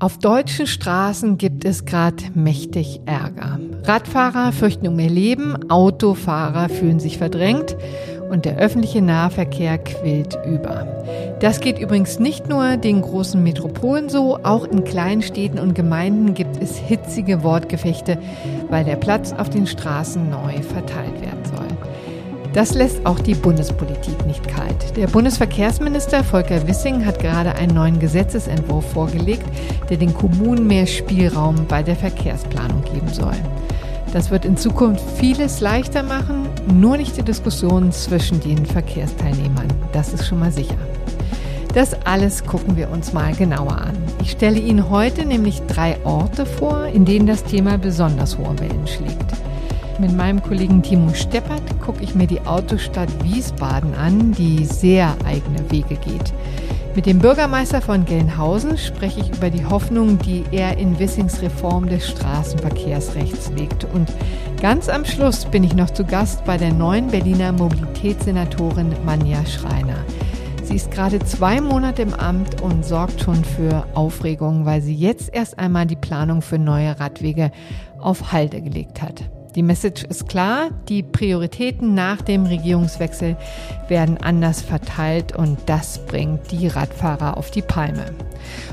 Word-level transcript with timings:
Auf 0.00 0.16
deutschen 0.18 0.68
Straßen 0.68 1.38
gibt 1.38 1.64
es 1.64 1.84
gerade 1.84 2.22
mächtig 2.34 3.00
Ärger. 3.04 3.58
Radfahrer 3.82 4.52
fürchten 4.52 4.86
um 4.86 4.98
ihr 4.98 5.10
Leben, 5.10 5.70
Autofahrer 5.70 6.68
fühlen 6.68 7.00
sich 7.00 7.18
verdrängt 7.18 7.76
und 8.30 8.44
der 8.44 8.58
öffentliche 8.58 9.02
Nahverkehr 9.02 9.78
quillt 9.78 10.38
über. 10.46 10.86
Das 11.40 11.60
geht 11.60 11.78
übrigens 11.78 12.18
nicht 12.18 12.48
nur 12.48 12.76
den 12.76 13.02
großen 13.02 13.42
Metropolen 13.42 14.08
so, 14.08 14.38
auch 14.42 14.66
in 14.66 14.84
kleinen 14.84 15.22
Städten 15.22 15.58
und 15.58 15.74
Gemeinden 15.74 16.34
gibt 16.34 16.62
es 16.62 16.76
hitzige 16.76 17.42
Wortgefechte, 17.42 18.18
weil 18.68 18.84
der 18.84 18.96
Platz 18.96 19.32
auf 19.32 19.50
den 19.50 19.66
Straßen 19.66 20.30
neu 20.30 20.62
verteilt 20.62 21.20
werden 21.20 21.44
soll. 21.44 21.67
Das 22.54 22.74
lässt 22.74 23.04
auch 23.04 23.18
die 23.20 23.34
Bundespolitik 23.34 24.26
nicht 24.26 24.46
kalt. 24.48 24.96
Der 24.96 25.06
Bundesverkehrsminister 25.06 26.24
Volker 26.24 26.66
Wissing 26.66 27.04
hat 27.04 27.18
gerade 27.20 27.54
einen 27.54 27.74
neuen 27.74 27.98
Gesetzesentwurf 27.98 28.90
vorgelegt, 28.92 29.44
der 29.90 29.98
den 29.98 30.14
Kommunen 30.14 30.66
mehr 30.66 30.86
Spielraum 30.86 31.66
bei 31.68 31.82
der 31.82 31.96
Verkehrsplanung 31.96 32.82
geben 32.84 33.08
soll. 33.12 33.36
Das 34.12 34.30
wird 34.30 34.46
in 34.46 34.56
Zukunft 34.56 35.04
vieles 35.18 35.60
leichter 35.60 36.02
machen, 36.02 36.48
nur 36.72 36.96
nicht 36.96 37.16
die 37.18 37.22
Diskussion 37.22 37.92
zwischen 37.92 38.40
den 38.40 38.64
Verkehrsteilnehmern. 38.64 39.68
Das 39.92 40.14
ist 40.14 40.26
schon 40.26 40.38
mal 40.38 40.50
sicher. 40.50 40.78
Das 41.74 41.94
alles 42.06 42.44
gucken 42.44 42.76
wir 42.76 42.90
uns 42.90 43.12
mal 43.12 43.34
genauer 43.34 43.76
an. 43.76 43.96
Ich 44.22 44.30
stelle 44.30 44.58
Ihnen 44.58 44.88
heute 44.88 45.26
nämlich 45.26 45.60
drei 45.68 45.98
Orte 46.04 46.46
vor, 46.46 46.86
in 46.86 47.04
denen 47.04 47.26
das 47.26 47.44
Thema 47.44 47.76
besonders 47.76 48.38
hohe 48.38 48.58
Wellen 48.58 48.86
schlägt. 48.86 49.34
Mit 50.00 50.16
meinem 50.16 50.40
Kollegen 50.40 50.80
Timo 50.80 51.12
Steppert 51.12 51.80
gucke 51.80 52.04
ich 52.04 52.14
mir 52.14 52.28
die 52.28 52.40
Autostadt 52.42 53.08
Wiesbaden 53.24 53.94
an, 53.96 54.30
die 54.30 54.64
sehr 54.64 55.16
eigene 55.26 55.68
Wege 55.72 55.96
geht. 55.96 56.32
Mit 56.94 57.06
dem 57.06 57.18
Bürgermeister 57.18 57.82
von 57.82 58.04
Gelnhausen 58.04 58.78
spreche 58.78 59.20
ich 59.20 59.36
über 59.36 59.50
die 59.50 59.64
Hoffnung, 59.64 60.16
die 60.18 60.44
er 60.52 60.78
in 60.78 61.00
Wissings 61.00 61.42
Reform 61.42 61.88
des 61.88 62.08
Straßenverkehrsrechts 62.10 63.50
legt. 63.56 63.86
Und 63.92 64.12
ganz 64.62 64.88
am 64.88 65.04
Schluss 65.04 65.44
bin 65.44 65.64
ich 65.64 65.74
noch 65.74 65.90
zu 65.90 66.04
Gast 66.04 66.44
bei 66.44 66.56
der 66.56 66.72
neuen 66.72 67.08
Berliner 67.08 67.50
Mobilitätssenatorin 67.50 68.94
Manja 69.04 69.44
Schreiner. 69.46 69.96
Sie 70.62 70.76
ist 70.76 70.92
gerade 70.92 71.18
zwei 71.20 71.60
Monate 71.60 72.02
im 72.02 72.14
Amt 72.14 72.60
und 72.60 72.84
sorgt 72.84 73.20
schon 73.20 73.42
für 73.44 73.84
Aufregung, 73.94 74.64
weil 74.64 74.80
sie 74.80 74.94
jetzt 74.94 75.34
erst 75.34 75.58
einmal 75.58 75.86
die 75.86 75.96
Planung 75.96 76.40
für 76.40 76.58
neue 76.58 77.00
Radwege 77.00 77.50
auf 77.98 78.30
Halde 78.32 78.60
gelegt 78.62 79.02
hat. 79.02 79.24
Die 79.58 79.64
Message 79.64 80.04
ist 80.04 80.28
klar, 80.28 80.70
die 80.88 81.02
Prioritäten 81.02 81.92
nach 81.92 82.22
dem 82.22 82.46
Regierungswechsel 82.46 83.36
werden 83.88 84.16
anders 84.16 84.62
verteilt 84.62 85.34
und 85.34 85.58
das 85.66 85.98
bringt 86.06 86.52
die 86.52 86.68
Radfahrer 86.68 87.36
auf 87.36 87.50
die 87.50 87.62
Palme. 87.62 88.14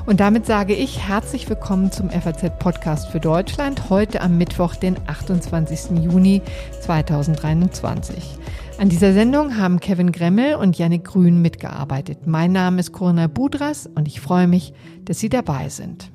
Und 0.05 0.19
damit 0.19 0.45
sage 0.45 0.75
ich 0.75 1.07
herzlich 1.07 1.49
willkommen 1.49 1.91
zum 1.91 2.11
FAZ 2.11 2.59
Podcast 2.59 3.07
für 3.07 3.19
Deutschland, 3.19 3.89
heute 3.89 4.21
am 4.21 4.37
Mittwoch, 4.37 4.75
den 4.75 4.95
28. 5.07 6.03
Juni 6.03 6.43
2023. 6.81 8.37
An 8.77 8.87
dieser 8.87 9.13
Sendung 9.13 9.57
haben 9.57 9.79
Kevin 9.79 10.11
Gremmel 10.11 10.53
und 10.53 10.77
Yannick 10.77 11.05
Grün 11.05 11.41
mitgearbeitet. 11.41 12.27
Mein 12.27 12.51
Name 12.51 12.79
ist 12.79 12.91
Corinna 12.91 13.25
Budras 13.25 13.89
und 13.95 14.07
ich 14.07 14.21
freue 14.21 14.45
mich, 14.45 14.71
dass 15.05 15.19
Sie 15.19 15.29
dabei 15.29 15.69
sind. 15.69 16.11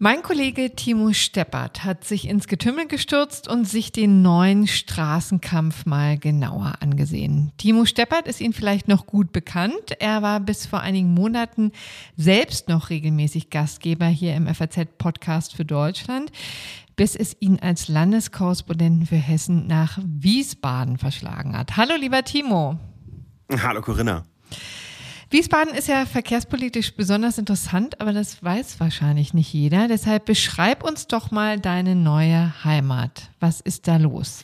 Mein 0.00 0.22
Kollege 0.22 0.76
Timo 0.76 1.12
Steppert 1.12 1.82
hat 1.82 2.04
sich 2.04 2.28
ins 2.28 2.46
Getümmel 2.46 2.86
gestürzt 2.86 3.48
und 3.48 3.64
sich 3.64 3.90
den 3.90 4.22
neuen 4.22 4.68
Straßenkampf 4.68 5.86
mal 5.86 6.16
genauer 6.16 6.74
angesehen. 6.78 7.50
Timo 7.58 7.84
Steppert 7.84 8.28
ist 8.28 8.40
Ihnen 8.40 8.52
vielleicht 8.52 8.86
noch 8.86 9.06
gut 9.06 9.32
bekannt. 9.32 9.96
Er 9.98 10.22
war 10.22 10.38
bis 10.38 10.66
vor 10.66 10.82
einigen 10.82 11.14
Monaten 11.14 11.72
selbst 12.16 12.68
noch 12.68 12.90
regelmäßig 12.90 13.50
Gastgeber 13.50 14.06
hier 14.06 14.36
im 14.36 14.46
FAZ-Podcast 14.46 15.56
für 15.56 15.64
Deutschland, 15.64 16.30
bis 16.94 17.16
es 17.16 17.36
ihn 17.40 17.58
als 17.58 17.88
Landeskorrespondenten 17.88 19.04
für 19.04 19.16
Hessen 19.16 19.66
nach 19.66 19.98
Wiesbaden 20.04 20.96
verschlagen 20.98 21.58
hat. 21.58 21.76
Hallo, 21.76 21.96
lieber 21.98 22.22
Timo. 22.22 22.78
Hallo, 23.50 23.80
Corinna. 23.80 24.22
Wiesbaden 25.30 25.74
ist 25.74 25.88
ja 25.88 26.06
verkehrspolitisch 26.06 26.94
besonders 26.94 27.36
interessant, 27.36 28.00
aber 28.00 28.14
das 28.14 28.42
weiß 28.42 28.80
wahrscheinlich 28.80 29.34
nicht 29.34 29.52
jeder. 29.52 29.86
Deshalb 29.86 30.24
beschreib 30.24 30.82
uns 30.82 31.06
doch 31.06 31.30
mal 31.30 31.60
deine 31.60 31.94
neue 31.94 32.64
Heimat. 32.64 33.30
Was 33.38 33.60
ist 33.60 33.88
da 33.88 33.98
los? 33.98 34.42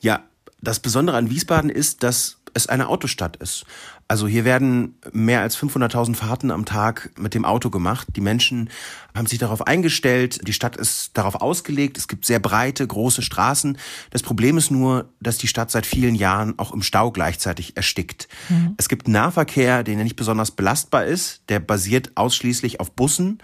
Ja, 0.00 0.22
das 0.62 0.80
Besondere 0.80 1.18
an 1.18 1.28
Wiesbaden 1.28 1.68
ist, 1.68 2.02
dass 2.02 2.38
es 2.54 2.66
eine 2.66 2.88
Autostadt 2.88 3.36
ist. 3.36 3.66
Also 4.12 4.28
hier 4.28 4.44
werden 4.44 4.94
mehr 5.14 5.40
als 5.40 5.56
500.000 5.56 6.16
Fahrten 6.16 6.50
am 6.50 6.66
Tag 6.66 7.12
mit 7.16 7.32
dem 7.32 7.46
Auto 7.46 7.70
gemacht. 7.70 8.08
Die 8.14 8.20
Menschen 8.20 8.68
haben 9.14 9.26
sich 9.26 9.38
darauf 9.38 9.66
eingestellt. 9.66 10.46
Die 10.46 10.52
Stadt 10.52 10.76
ist 10.76 11.16
darauf 11.16 11.36
ausgelegt. 11.36 11.96
Es 11.96 12.08
gibt 12.08 12.26
sehr 12.26 12.38
breite, 12.38 12.86
große 12.86 13.22
Straßen. 13.22 13.78
Das 14.10 14.22
Problem 14.22 14.58
ist 14.58 14.70
nur, 14.70 15.08
dass 15.20 15.38
die 15.38 15.48
Stadt 15.48 15.70
seit 15.70 15.86
vielen 15.86 16.14
Jahren 16.14 16.58
auch 16.58 16.74
im 16.74 16.82
Stau 16.82 17.10
gleichzeitig 17.10 17.74
erstickt. 17.78 18.28
Mhm. 18.50 18.74
Es 18.76 18.90
gibt 18.90 19.08
Nahverkehr, 19.08 19.82
der 19.82 19.96
nicht 19.96 20.16
besonders 20.16 20.50
belastbar 20.50 21.06
ist. 21.06 21.44
Der 21.48 21.60
basiert 21.60 22.10
ausschließlich 22.14 22.80
auf 22.80 22.92
Bussen. 22.92 23.38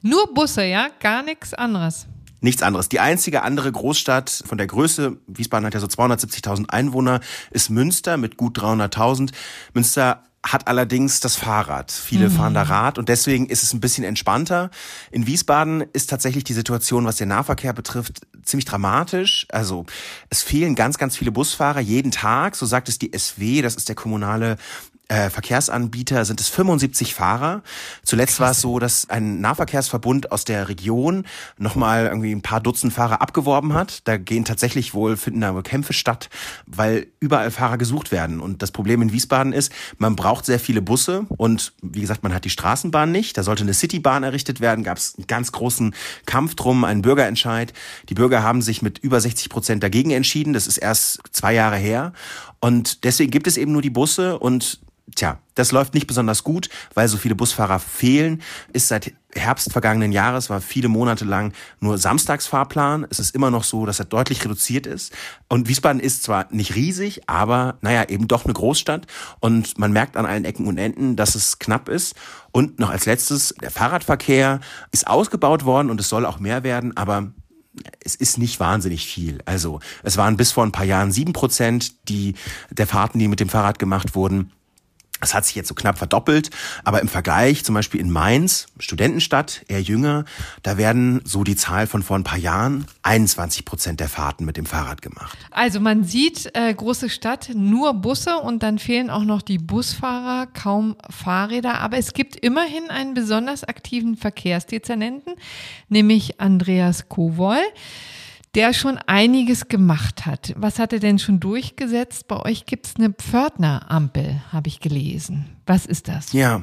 Nur 0.00 0.32
Busse, 0.32 0.64
ja? 0.64 0.88
Gar 1.00 1.22
nichts 1.22 1.52
anderes 1.52 2.06
nichts 2.44 2.62
anderes. 2.62 2.88
Die 2.88 3.00
einzige 3.00 3.42
andere 3.42 3.72
Großstadt 3.72 4.44
von 4.46 4.58
der 4.58 4.68
Größe, 4.68 5.16
Wiesbaden 5.26 5.66
hat 5.66 5.74
ja 5.74 5.80
so 5.80 5.86
270.000 5.86 6.68
Einwohner, 6.68 7.20
ist 7.50 7.70
Münster 7.70 8.16
mit 8.16 8.36
gut 8.36 8.58
300.000. 8.58 9.32
Münster 9.72 10.22
hat 10.44 10.68
allerdings 10.68 11.20
das 11.20 11.36
Fahrrad. 11.36 11.90
Viele 11.90 12.28
mhm. 12.28 12.34
fahren 12.34 12.54
da 12.54 12.62
Rad 12.62 12.98
und 12.98 13.08
deswegen 13.08 13.46
ist 13.46 13.62
es 13.62 13.72
ein 13.72 13.80
bisschen 13.80 14.04
entspannter. 14.04 14.70
In 15.10 15.26
Wiesbaden 15.26 15.80
ist 15.94 16.10
tatsächlich 16.10 16.44
die 16.44 16.52
Situation, 16.52 17.06
was 17.06 17.16
den 17.16 17.28
Nahverkehr 17.28 17.72
betrifft, 17.72 18.20
ziemlich 18.42 18.66
dramatisch. 18.66 19.46
Also 19.50 19.86
es 20.28 20.42
fehlen 20.42 20.74
ganz, 20.74 20.98
ganz 20.98 21.16
viele 21.16 21.32
Busfahrer 21.32 21.80
jeden 21.80 22.10
Tag. 22.10 22.56
So 22.56 22.66
sagt 22.66 22.90
es 22.90 22.98
die 22.98 23.10
SW, 23.16 23.62
das 23.62 23.74
ist 23.74 23.88
der 23.88 23.96
kommunale 23.96 24.58
äh, 25.08 25.28
Verkehrsanbieter 25.28 26.24
sind 26.24 26.40
es 26.40 26.48
75 26.48 27.14
Fahrer. 27.14 27.62
Zuletzt 28.04 28.40
war 28.40 28.52
es 28.52 28.60
so, 28.62 28.78
dass 28.78 29.10
ein 29.10 29.40
Nahverkehrsverbund 29.40 30.32
aus 30.32 30.44
der 30.44 30.68
Region 30.68 31.26
nochmal 31.58 32.06
irgendwie 32.06 32.32
ein 32.32 32.40
paar 32.40 32.60
Dutzend 32.60 32.92
Fahrer 32.92 33.20
abgeworben 33.20 33.74
hat. 33.74 34.08
Da 34.08 34.16
gehen 34.16 34.46
tatsächlich 34.46 34.94
wohl, 34.94 35.18
finden 35.18 35.42
da 35.42 35.60
Kämpfe 35.60 35.92
statt, 35.92 36.30
weil 36.66 37.08
überall 37.20 37.50
Fahrer 37.50 37.76
gesucht 37.76 38.12
werden. 38.12 38.40
Und 38.40 38.62
das 38.62 38.70
Problem 38.70 39.02
in 39.02 39.12
Wiesbaden 39.12 39.52
ist, 39.52 39.72
man 39.98 40.16
braucht 40.16 40.46
sehr 40.46 40.58
viele 40.58 40.80
Busse 40.80 41.26
und 41.28 41.74
wie 41.82 42.00
gesagt, 42.00 42.22
man 42.22 42.32
hat 42.32 42.46
die 42.46 42.50
Straßenbahn 42.50 43.12
nicht. 43.12 43.36
Da 43.36 43.42
sollte 43.42 43.62
eine 43.62 43.74
Citybahn 43.74 44.22
errichtet 44.22 44.60
werden, 44.60 44.84
gab 44.84 44.96
es 44.96 45.16
einen 45.16 45.26
ganz 45.26 45.52
großen 45.52 45.94
Kampf 46.24 46.54
drum, 46.54 46.84
einen 46.84 47.02
Bürgerentscheid. 47.02 47.74
Die 48.08 48.14
Bürger 48.14 48.42
haben 48.42 48.62
sich 48.62 48.80
mit 48.80 49.00
über 49.00 49.20
60 49.20 49.50
Prozent 49.50 49.82
dagegen 49.82 50.12
entschieden. 50.12 50.54
Das 50.54 50.66
ist 50.66 50.78
erst 50.78 51.20
zwei 51.30 51.52
Jahre 51.52 51.76
her. 51.76 52.12
Und 52.64 53.04
deswegen 53.04 53.30
gibt 53.30 53.46
es 53.46 53.58
eben 53.58 53.72
nur 53.72 53.82
die 53.82 53.90
Busse 53.90 54.38
und 54.38 54.80
Tja, 55.14 55.38
das 55.54 55.70
läuft 55.70 55.92
nicht 55.92 56.06
besonders 56.06 56.44
gut, 56.44 56.70
weil 56.94 57.08
so 57.08 57.18
viele 57.18 57.34
Busfahrer 57.34 57.78
fehlen. 57.78 58.40
Ist 58.72 58.88
seit 58.88 59.12
Herbst 59.34 59.70
vergangenen 59.70 60.12
Jahres, 60.12 60.48
war 60.48 60.62
viele 60.62 60.88
Monate 60.88 61.26
lang 61.26 61.52
nur 61.78 61.98
Samstagsfahrplan. 61.98 63.06
Es 63.10 63.18
ist 63.18 63.34
immer 63.34 63.50
noch 63.50 63.64
so, 63.64 63.84
dass 63.84 63.98
er 63.98 64.06
deutlich 64.06 64.42
reduziert 64.42 64.86
ist. 64.86 65.12
Und 65.50 65.68
Wiesbaden 65.68 66.00
ist 66.00 66.22
zwar 66.22 66.46
nicht 66.50 66.74
riesig, 66.74 67.28
aber 67.28 67.76
naja, 67.82 68.08
eben 68.08 68.28
doch 68.28 68.46
eine 68.46 68.54
Großstadt. 68.54 69.06
Und 69.40 69.78
man 69.78 69.92
merkt 69.92 70.16
an 70.16 70.24
allen 70.24 70.46
Ecken 70.46 70.66
und 70.66 70.78
Enden, 70.78 71.16
dass 71.16 71.34
es 71.34 71.58
knapp 71.58 71.90
ist. 71.90 72.16
Und 72.50 72.78
noch 72.78 72.88
als 72.88 73.04
letztes, 73.04 73.54
der 73.60 73.70
Fahrradverkehr 73.70 74.60
ist 74.90 75.06
ausgebaut 75.06 75.66
worden 75.66 75.90
und 75.90 76.00
es 76.00 76.08
soll 76.08 76.24
auch 76.24 76.40
mehr 76.40 76.64
werden, 76.64 76.96
aber 76.96 77.30
es 78.00 78.14
ist 78.14 78.38
nicht 78.38 78.60
wahnsinnig 78.60 79.06
viel. 79.06 79.38
Also 79.44 79.80
es 80.02 80.16
waren 80.16 80.36
bis 80.36 80.52
vor 80.52 80.64
ein 80.64 80.72
paar 80.72 80.84
Jahren 80.84 81.12
sieben 81.12 81.32
Prozent 81.32 82.08
die, 82.08 82.34
der 82.70 82.86
Fahrten, 82.86 83.18
die 83.18 83.28
mit 83.28 83.40
dem 83.40 83.48
Fahrrad 83.48 83.78
gemacht 83.78 84.14
wurden. 84.14 84.52
Das 85.24 85.32
hat 85.32 85.46
sich 85.46 85.54
jetzt 85.54 85.68
so 85.68 85.74
knapp 85.74 85.96
verdoppelt, 85.96 86.50
aber 86.84 87.00
im 87.00 87.08
Vergleich 87.08 87.64
zum 87.64 87.74
Beispiel 87.74 87.98
in 87.98 88.10
Mainz, 88.10 88.66
Studentenstadt, 88.78 89.62
eher 89.68 89.80
jünger, 89.80 90.26
da 90.62 90.76
werden 90.76 91.22
so 91.24 91.44
die 91.44 91.56
Zahl 91.56 91.86
von 91.86 92.02
vor 92.02 92.18
ein 92.18 92.24
paar 92.24 92.38
Jahren 92.38 92.84
21 93.04 93.64
Prozent 93.64 94.00
der 94.00 94.10
Fahrten 94.10 94.44
mit 94.44 94.58
dem 94.58 94.66
Fahrrad 94.66 95.00
gemacht. 95.00 95.38
Also 95.50 95.80
man 95.80 96.04
sieht, 96.04 96.50
äh, 96.52 96.74
große 96.74 97.08
Stadt, 97.08 97.52
nur 97.54 97.94
Busse 97.94 98.36
und 98.36 98.62
dann 98.62 98.78
fehlen 98.78 99.08
auch 99.08 99.24
noch 99.24 99.40
die 99.40 99.56
Busfahrer, 99.56 100.46
kaum 100.46 100.94
Fahrräder, 101.08 101.80
aber 101.80 101.96
es 101.96 102.12
gibt 102.12 102.36
immerhin 102.36 102.90
einen 102.90 103.14
besonders 103.14 103.64
aktiven 103.64 104.18
Verkehrsdezernenten, 104.18 105.36
nämlich 105.88 106.38
Andreas 106.38 107.08
Kowol 107.08 107.62
der 108.54 108.72
schon 108.72 108.98
einiges 108.98 109.68
gemacht 109.68 110.26
hat. 110.26 110.54
Was 110.56 110.78
hat 110.78 110.92
er 110.92 111.00
denn 111.00 111.18
schon 111.18 111.40
durchgesetzt? 111.40 112.28
Bei 112.28 112.40
euch 112.40 112.66
gibt 112.66 112.86
es 112.86 112.96
eine 112.96 113.10
Pförtnerampel, 113.10 114.40
habe 114.52 114.68
ich 114.68 114.80
gelesen. 114.80 115.46
Was 115.66 115.86
ist 115.86 116.08
das? 116.08 116.32
Ja, 116.32 116.62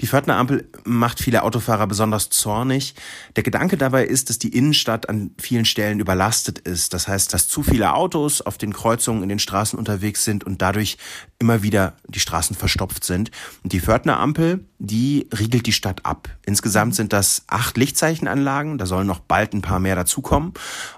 Die 0.00 0.06
Pförtner 0.06 0.36
Ampel 0.36 0.68
macht 0.84 1.20
viele 1.20 1.42
Autofahrer 1.42 1.86
besonders 1.86 2.30
zornig. 2.30 2.94
Der 3.36 3.42
Gedanke 3.42 3.76
dabei 3.76 4.04
ist, 4.04 4.30
dass 4.30 4.38
die 4.38 4.56
Innenstadt 4.56 5.08
an 5.08 5.32
vielen 5.38 5.64
Stellen 5.64 6.00
überlastet 6.00 6.58
ist. 6.58 6.94
Das 6.94 7.08
heißt, 7.08 7.32
dass 7.34 7.48
zu 7.48 7.62
viele 7.62 7.94
Autos 7.94 8.40
auf 8.40 8.58
den 8.58 8.72
Kreuzungen 8.72 9.22
in 9.22 9.28
den 9.28 9.38
Straßen 9.38 9.78
unterwegs 9.78 10.24
sind 10.24 10.44
und 10.44 10.62
dadurch 10.62 10.96
immer 11.38 11.62
wieder 11.62 11.94
die 12.08 12.20
Straßen 12.20 12.56
verstopft 12.56 13.04
sind. 13.04 13.30
Und 13.62 13.72
die 13.72 13.80
Pförtner 13.80 14.18
Ampel, 14.18 14.64
die 14.82 15.28
riegelt 15.38 15.66
die 15.66 15.74
Stadt 15.74 16.06
ab. 16.06 16.30
Insgesamt 16.46 16.94
sind 16.94 17.12
das 17.12 17.44
acht 17.48 17.76
Lichtzeichenanlagen. 17.76 18.78
Da 18.78 18.86
sollen 18.86 19.06
noch 19.06 19.20
bald 19.20 19.52
ein 19.52 19.60
paar 19.60 19.78
mehr 19.78 19.94
dazukommen. 19.94 20.54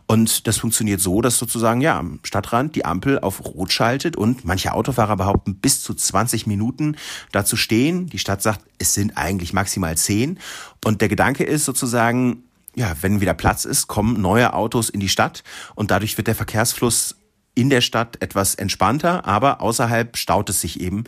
Und 0.07 0.47
das 0.47 0.59
funktioniert 0.59 1.01
so, 1.01 1.21
dass 1.21 1.37
sozusagen, 1.37 1.81
ja, 1.81 1.99
am 1.99 2.21
Stadtrand 2.23 2.77
die 2.77 2.85
Ampel 2.85 3.19
auf 3.19 3.45
Rot 3.45 3.73
schaltet 3.73 4.17
und 4.17 4.45
manche 4.45 4.73
Autofahrer 4.73 5.17
behaupten, 5.17 5.57
bis 5.57 5.83
zu 5.83 5.95
20 5.95 6.47
Minuten 6.47 6.97
dazu 7.33 7.57
stehen. 7.57 8.07
Die 8.07 8.21
Stadt 8.21 8.41
sagt, 8.41 8.61
es 8.79 8.95
sind 8.95 9.17
eigentlich 9.17 9.53
maximal 9.53 9.97
zehn. 9.97 10.39
Und 10.85 11.01
der 11.01 11.09
Gedanke 11.09 11.43
ist 11.43 11.65
sozusagen, 11.65 12.45
ja, 12.77 12.95
wenn 13.01 13.21
wieder 13.21 13.35
Platz 13.35 13.65
ist, 13.65 13.89
kommen 13.89 14.21
neue 14.21 14.55
Autos 14.55 14.91
in 14.91 15.01
die 15.01 15.09
Stadt 15.09 15.43
und 15.75 15.91
dadurch 15.91 16.17
wird 16.17 16.29
der 16.29 16.37
Verkehrsfluss 16.37 17.17
in 17.57 17.69
der 17.69 17.81
Stadt 17.81 18.23
etwas 18.23 18.55
entspannter, 18.55 19.27
aber 19.27 19.61
außerhalb 19.61 20.17
staut 20.17 20.49
es 20.51 20.61
sich 20.61 20.81
eben. 20.81 21.03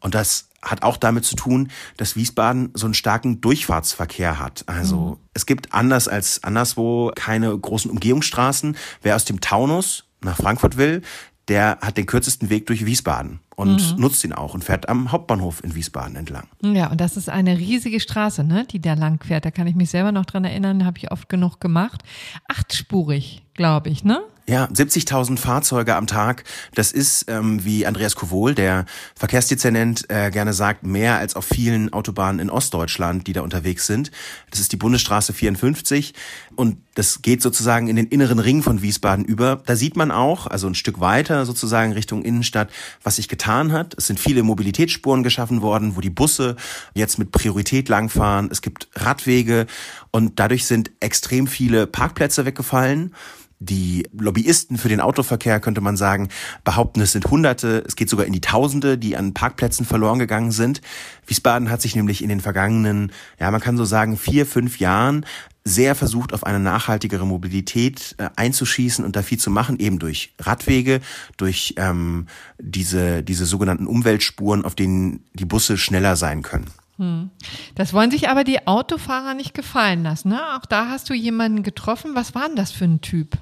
Und 0.00 0.14
das 0.14 0.48
hat 0.64 0.82
auch 0.82 0.96
damit 0.96 1.24
zu 1.24 1.36
tun, 1.36 1.68
dass 1.96 2.16
Wiesbaden 2.16 2.70
so 2.74 2.86
einen 2.86 2.94
starken 2.94 3.40
Durchfahrtsverkehr 3.40 4.38
hat. 4.38 4.64
Also 4.66 4.96
mhm. 4.96 5.16
es 5.34 5.46
gibt 5.46 5.72
anders 5.72 6.08
als 6.08 6.42
anderswo 6.42 7.12
keine 7.14 7.56
großen 7.56 7.90
Umgehungsstraßen. 7.90 8.76
Wer 9.02 9.16
aus 9.16 9.24
dem 9.24 9.40
Taunus 9.40 10.04
nach 10.20 10.36
Frankfurt 10.36 10.76
will, 10.76 11.02
der 11.48 11.78
hat 11.82 11.98
den 11.98 12.06
kürzesten 12.06 12.48
Weg 12.48 12.66
durch 12.66 12.86
Wiesbaden 12.86 13.40
und 13.54 13.94
mhm. 13.94 14.00
nutzt 14.00 14.24
ihn 14.24 14.32
auch 14.32 14.54
und 14.54 14.64
fährt 14.64 14.88
am 14.88 15.12
Hauptbahnhof 15.12 15.62
in 15.62 15.74
Wiesbaden 15.74 16.16
entlang. 16.16 16.48
Ja, 16.62 16.90
und 16.90 17.00
das 17.00 17.16
ist 17.16 17.28
eine 17.28 17.58
riesige 17.58 18.00
Straße, 18.00 18.44
ne, 18.44 18.66
die 18.70 18.80
da 18.80 18.94
lang 18.94 19.22
fährt. 19.22 19.44
Da 19.44 19.50
kann 19.50 19.66
ich 19.66 19.74
mich 19.74 19.90
selber 19.90 20.12
noch 20.12 20.24
dran 20.24 20.44
erinnern, 20.44 20.84
habe 20.84 20.98
ich 20.98 21.12
oft 21.12 21.28
genug 21.28 21.60
gemacht. 21.60 22.02
Achtspurig, 22.48 23.42
glaube 23.54 23.90
ich, 23.90 24.04
ne? 24.04 24.22
Ja, 24.46 24.66
70.000 24.66 25.38
Fahrzeuge 25.38 25.96
am 25.96 26.06
Tag. 26.06 26.44
Das 26.74 26.92
ist, 26.92 27.24
ähm, 27.28 27.64
wie 27.64 27.86
Andreas 27.86 28.14
Kowohl, 28.14 28.54
der 28.54 28.84
Verkehrsdezernent, 29.16 30.10
äh, 30.10 30.30
gerne 30.30 30.52
sagt, 30.52 30.84
mehr 30.84 31.16
als 31.16 31.34
auf 31.34 31.46
vielen 31.46 31.94
Autobahnen 31.94 32.40
in 32.40 32.50
Ostdeutschland, 32.50 33.26
die 33.26 33.32
da 33.32 33.40
unterwegs 33.40 33.86
sind. 33.86 34.10
Das 34.50 34.60
ist 34.60 34.70
die 34.72 34.76
Bundesstraße 34.76 35.32
54 35.32 36.12
und 36.56 36.76
das 36.94 37.22
geht 37.22 37.40
sozusagen 37.40 37.88
in 37.88 37.96
den 37.96 38.06
inneren 38.06 38.38
Ring 38.38 38.62
von 38.62 38.82
Wiesbaden 38.82 39.24
über. 39.24 39.62
Da 39.64 39.76
sieht 39.76 39.96
man 39.96 40.10
auch, 40.10 40.46
also 40.46 40.66
ein 40.66 40.74
Stück 40.74 41.00
weiter 41.00 41.46
sozusagen 41.46 41.92
Richtung 41.92 42.22
Innenstadt, 42.22 42.68
was 43.02 43.16
sich 43.16 43.28
getan 43.28 43.72
hat. 43.72 43.94
Es 43.96 44.06
sind 44.06 44.20
viele 44.20 44.42
Mobilitätsspuren 44.42 45.22
geschaffen 45.22 45.62
worden, 45.62 45.96
wo 45.96 46.02
die 46.02 46.10
Busse 46.10 46.56
jetzt 46.92 47.18
mit 47.18 47.32
Priorität 47.32 47.88
langfahren. 47.88 48.50
Es 48.52 48.60
gibt 48.60 48.88
Radwege 48.94 49.66
und 50.10 50.38
dadurch 50.38 50.66
sind 50.66 50.90
extrem 51.00 51.46
viele 51.46 51.86
Parkplätze 51.86 52.44
weggefallen. 52.44 53.14
Die 53.60 54.06
Lobbyisten 54.12 54.78
für 54.78 54.88
den 54.88 55.00
Autoverkehr, 55.00 55.60
könnte 55.60 55.80
man 55.80 55.96
sagen, 55.96 56.28
behaupten, 56.64 57.00
es 57.00 57.12
sind 57.12 57.30
Hunderte, 57.30 57.84
es 57.86 57.96
geht 57.96 58.10
sogar 58.10 58.26
in 58.26 58.32
die 58.32 58.40
Tausende, 58.40 58.98
die 58.98 59.16
an 59.16 59.34
Parkplätzen 59.34 59.86
verloren 59.86 60.18
gegangen 60.18 60.52
sind. 60.52 60.80
Wiesbaden 61.26 61.70
hat 61.70 61.80
sich 61.80 61.96
nämlich 61.96 62.22
in 62.22 62.28
den 62.28 62.40
vergangenen, 62.40 63.12
ja, 63.38 63.50
man 63.50 63.60
kann 63.60 63.76
so 63.76 63.84
sagen, 63.84 64.16
vier, 64.16 64.46
fünf 64.46 64.78
Jahren 64.78 65.24
sehr 65.64 65.94
versucht, 65.94 66.34
auf 66.34 66.44
eine 66.44 66.60
nachhaltigere 66.60 67.26
Mobilität 67.26 68.14
äh, 68.18 68.28
einzuschießen 68.36 69.04
und 69.04 69.16
da 69.16 69.22
viel 69.22 69.38
zu 69.38 69.50
machen, 69.50 69.78
eben 69.78 69.98
durch 69.98 70.34
Radwege, 70.38 71.00
durch 71.38 71.74
ähm, 71.78 72.26
diese, 72.58 73.22
diese 73.22 73.46
sogenannten 73.46 73.86
Umweltspuren, 73.86 74.64
auf 74.64 74.74
denen 74.74 75.24
die 75.32 75.46
Busse 75.46 75.78
schneller 75.78 76.16
sein 76.16 76.42
können. 76.42 76.66
Hm. 76.96 77.30
Das 77.74 77.92
wollen 77.92 78.10
sich 78.10 78.28
aber 78.28 78.44
die 78.44 78.66
Autofahrer 78.66 79.34
nicht 79.34 79.54
gefallen 79.54 80.02
lassen. 80.02 80.28
Ne? 80.28 80.40
Auch 80.56 80.66
da 80.66 80.88
hast 80.88 81.10
du 81.10 81.14
jemanden 81.14 81.62
getroffen. 81.62 82.14
Was 82.14 82.34
war 82.34 82.46
denn 82.46 82.56
das 82.56 82.70
für 82.70 82.84
ein 82.84 83.00
Typ? 83.00 83.36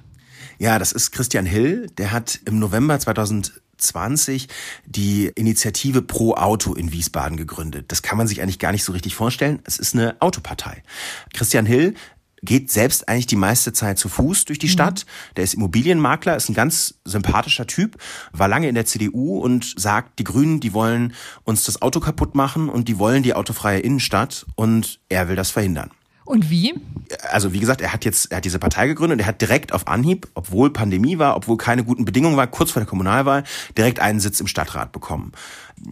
Ja, 0.59 0.79
das 0.79 0.93
ist 0.93 1.13
Christian 1.13 1.47
Hill. 1.47 1.89
Der 1.99 2.13
hat 2.13 2.41
im 2.47 2.59
November 2.59 2.99
2020 2.99 4.49
die 4.87 5.27
Initiative 5.35 6.03
Pro 6.03 6.35
Auto 6.35 6.75
in 6.75 6.93
Wiesbaden 6.93 7.37
gegründet. 7.37 7.87
Das 7.89 8.03
kann 8.03 8.19
man 8.19 8.27
sich 8.27 8.43
eigentlich 8.43 8.59
gar 8.59 8.73
nicht 8.73 8.85
so 8.85 8.93
richtig 8.93 9.15
vorstellen. 9.15 9.61
Es 9.65 9.79
ist 9.79 9.95
eine 9.95 10.17
Autopartei. 10.21 10.83
Christian 11.35 11.67
Hill 11.67 11.95
geht 12.43 12.71
selbst 12.71 13.09
eigentlich 13.09 13.27
die 13.27 13.37
meiste 13.37 13.73
Zeit 13.73 13.99
zu 13.99 14.09
Fuß 14.09 14.45
durch 14.47 14.59
die 14.59 14.67
mhm. 14.67 14.73
Stadt. 14.73 15.07
Der 15.37 15.45
ist 15.45 15.55
Immobilienmakler, 15.55 16.37
ist 16.37 16.49
ein 16.49 16.55
ganz 16.55 16.95
sympathischer 17.05 17.67
Typ, 17.67 17.97
war 18.33 18.49
lange 18.49 18.69
in 18.69 18.75
der 18.75 18.87
CDU 18.87 19.39
und 19.39 19.75
sagt, 19.79 20.19
die 20.19 20.25
Grünen, 20.25 20.61
die 20.61 20.73
wollen 20.73 21.15
uns 21.45 21.65
das 21.65 21.83
Auto 21.83 22.01
kaputt 22.01 22.35
machen 22.35 22.69
und 22.69 22.89
die 22.89 22.99
wollen 22.99 23.23
die 23.23 23.35
autofreie 23.35 23.79
Innenstadt 23.79 24.47
und 24.57 25.01
er 25.09 25.29
will 25.29 25.37
das 25.37 25.51
verhindern. 25.51 25.91
Und 26.25 26.51
wie? 26.51 26.75
Also 27.31 27.53
wie 27.53 27.59
gesagt, 27.59 27.81
er 27.81 27.93
hat 27.93 28.05
jetzt, 28.05 28.31
er 28.31 28.37
hat 28.39 28.45
diese 28.45 28.61
Partei 28.61 28.87
gegründet 28.87 29.17
und 29.17 29.21
er 29.21 29.27
hat 29.27 29.41
direkt 29.41 29.73
auf 29.73 29.89
Anhieb, 29.89 30.29
obwohl 30.35 30.73
Pandemie 30.73 31.19
war, 31.19 31.37
obwohl 31.37 31.57
keine 31.57 31.85
guten 31.85 32.05
Bedingungen 32.05 32.37
war, 32.37 32.47
kurz 32.47 32.71
vor 32.71 32.81
der 32.81 32.89
Kommunalwahl, 32.89 33.43
direkt 33.77 33.99
einen 33.99 34.21
Sitz 34.21 34.41
im 34.41 34.47
Stadtrat 34.47 34.93
bekommen 34.93 35.33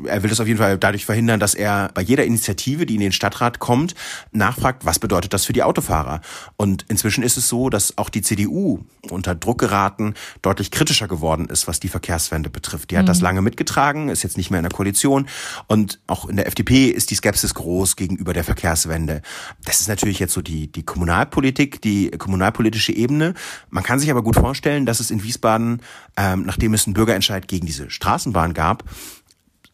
er 0.05 0.23
will 0.23 0.31
das 0.31 0.41
auf 0.41 0.47
jeden 0.47 0.59
Fall 0.59 0.79
dadurch 0.79 1.05
verhindern, 1.05 1.41
dass 1.41 1.55
er 1.55 1.91
bei 1.95 2.03
jeder 2.03 2.25
Initiative, 2.25 2.87
die 2.87 2.95
in 2.95 3.01
den 3.01 3.13
Stadtrat 3.13 3.59
kommt, 3.59 3.95
nachfragt, 4.33 4.85
was 4.85 4.99
bedeutet 4.99 5.33
das 5.33 5.45
für 5.45 5.53
die 5.53 5.63
Autofahrer? 5.63 6.21
Und 6.57 6.85
inzwischen 6.89 7.23
ist 7.23 7.37
es 7.37 7.49
so, 7.49 7.71
dass 7.71 7.99
auch 7.99 8.09
die 8.09 8.23
CDU 8.23 8.81
unter 9.11 9.35
Druck 9.35 9.59
geraten, 9.59 10.15
deutlich 10.43 10.71
kritischer 10.71 11.09
geworden 11.09 11.47
ist, 11.47 11.67
was 11.67 11.81
die 11.81 11.89
Verkehrswende 11.89 12.51
betrifft. 12.51 12.91
Die 12.91 12.97
hat 12.97 13.05
mhm. 13.05 13.09
das 13.09 13.21
lange 13.21 13.43
mitgetragen, 13.43 14.09
ist 14.09 14.23
jetzt 14.23 14.37
nicht 14.37 14.51
mehr 14.51 14.61
in 14.61 14.65
der 14.65 14.73
Koalition 14.73 15.29
und 15.67 16.01
auch 16.07 16.29
in 16.29 16.37
der 16.37 16.47
FDP 16.47 16.87
ist 16.87 17.11
die 17.11 17.15
Skepsis 17.15 17.55
groß 17.55 17.97
gegenüber 17.97 18.33
der 18.33 18.45
Verkehrswende. 18.45 19.23
Das 19.65 19.81
ist 19.81 19.89
natürlich 19.89 20.19
jetzt 20.19 20.35
so 20.35 20.43
die, 20.43 20.71
die 20.71 20.83
Kommunalpolitik, 20.83 21.81
die 21.81 22.11
kommunalpolitische 22.11 22.93
Ebene. 22.93 23.35
Man 23.71 23.83
kann 23.83 23.99
sich 23.99 24.11
aber 24.11 24.23
gut 24.23 24.37
vorstellen, 24.37 24.87
dass 24.87 25.01
es 25.01 25.11
in 25.11 25.23
Wiesbaden, 25.23 25.83
ähm, 26.17 26.45
nachdem 26.45 26.75
es 26.75 26.87
einen 26.87 26.95
Bürgerentscheid 26.95 27.49
gegen 27.49 27.67
diese 27.67 27.91
Straßenbahn 27.91 28.55
gab, 28.55 28.85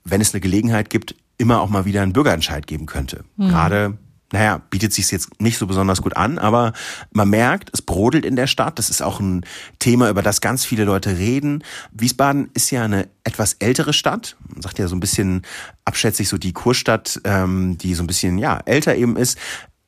wenn 0.09 0.21
es 0.21 0.33
eine 0.33 0.41
Gelegenheit 0.41 0.91
gibt, 0.91 1.15
immer 1.39 1.61
auch 1.61 1.69
mal 1.69 1.85
wieder 1.85 2.03
einen 2.03 2.13
Bürgerentscheid 2.13 2.67
geben 2.67 2.87
könnte. 2.87 3.25
Mhm. 3.37 3.49
Gerade 3.49 3.99
naja, 4.33 4.61
bietet 4.71 4.93
sich 4.93 5.11
jetzt 5.13 5.41
nicht 5.41 5.57
so 5.57 5.67
besonders 5.67 6.03
gut 6.03 6.17
an, 6.17 6.39
aber 6.39 6.73
man 7.13 7.31
merkt, 7.31 7.71
es 7.73 7.81
brodelt 7.81 8.25
in 8.25 8.35
der 8.35 8.49
Stadt. 8.49 8.79
Das 8.79 8.91
ist 8.91 9.01
auch 9.01 9.21
ein 9.21 9.45
Thema, 9.79 10.11
über 10.11 10.23
das 10.23 10.41
ganz 10.41 10.65
viele 10.65 10.85
Leute 10.85 11.17
reden. 11.17 11.63
Wiesbaden 11.93 12.51
ist 12.53 12.71
ja 12.71 12.85
eine 12.85 13.09
etwas 13.23 13.55
ältere 13.55 13.93
Stadt. 13.93 14.37
Man 14.49 14.63
sagt 14.63 14.81
ja 14.81 14.89
so 14.89 14.97
ein 14.97 15.01
bisschen 15.01 15.43
abschätzig 15.85 16.29
so 16.29 16.39
die 16.39 16.53
Kurstadt, 16.53 17.21
ähm, 17.23 17.79
die 17.79 17.95
so 17.95 18.03
ein 18.03 18.09
bisschen 18.09 18.39
ja 18.39 18.59
älter 18.65 18.97
eben 18.97 19.17
ist. 19.17 19.39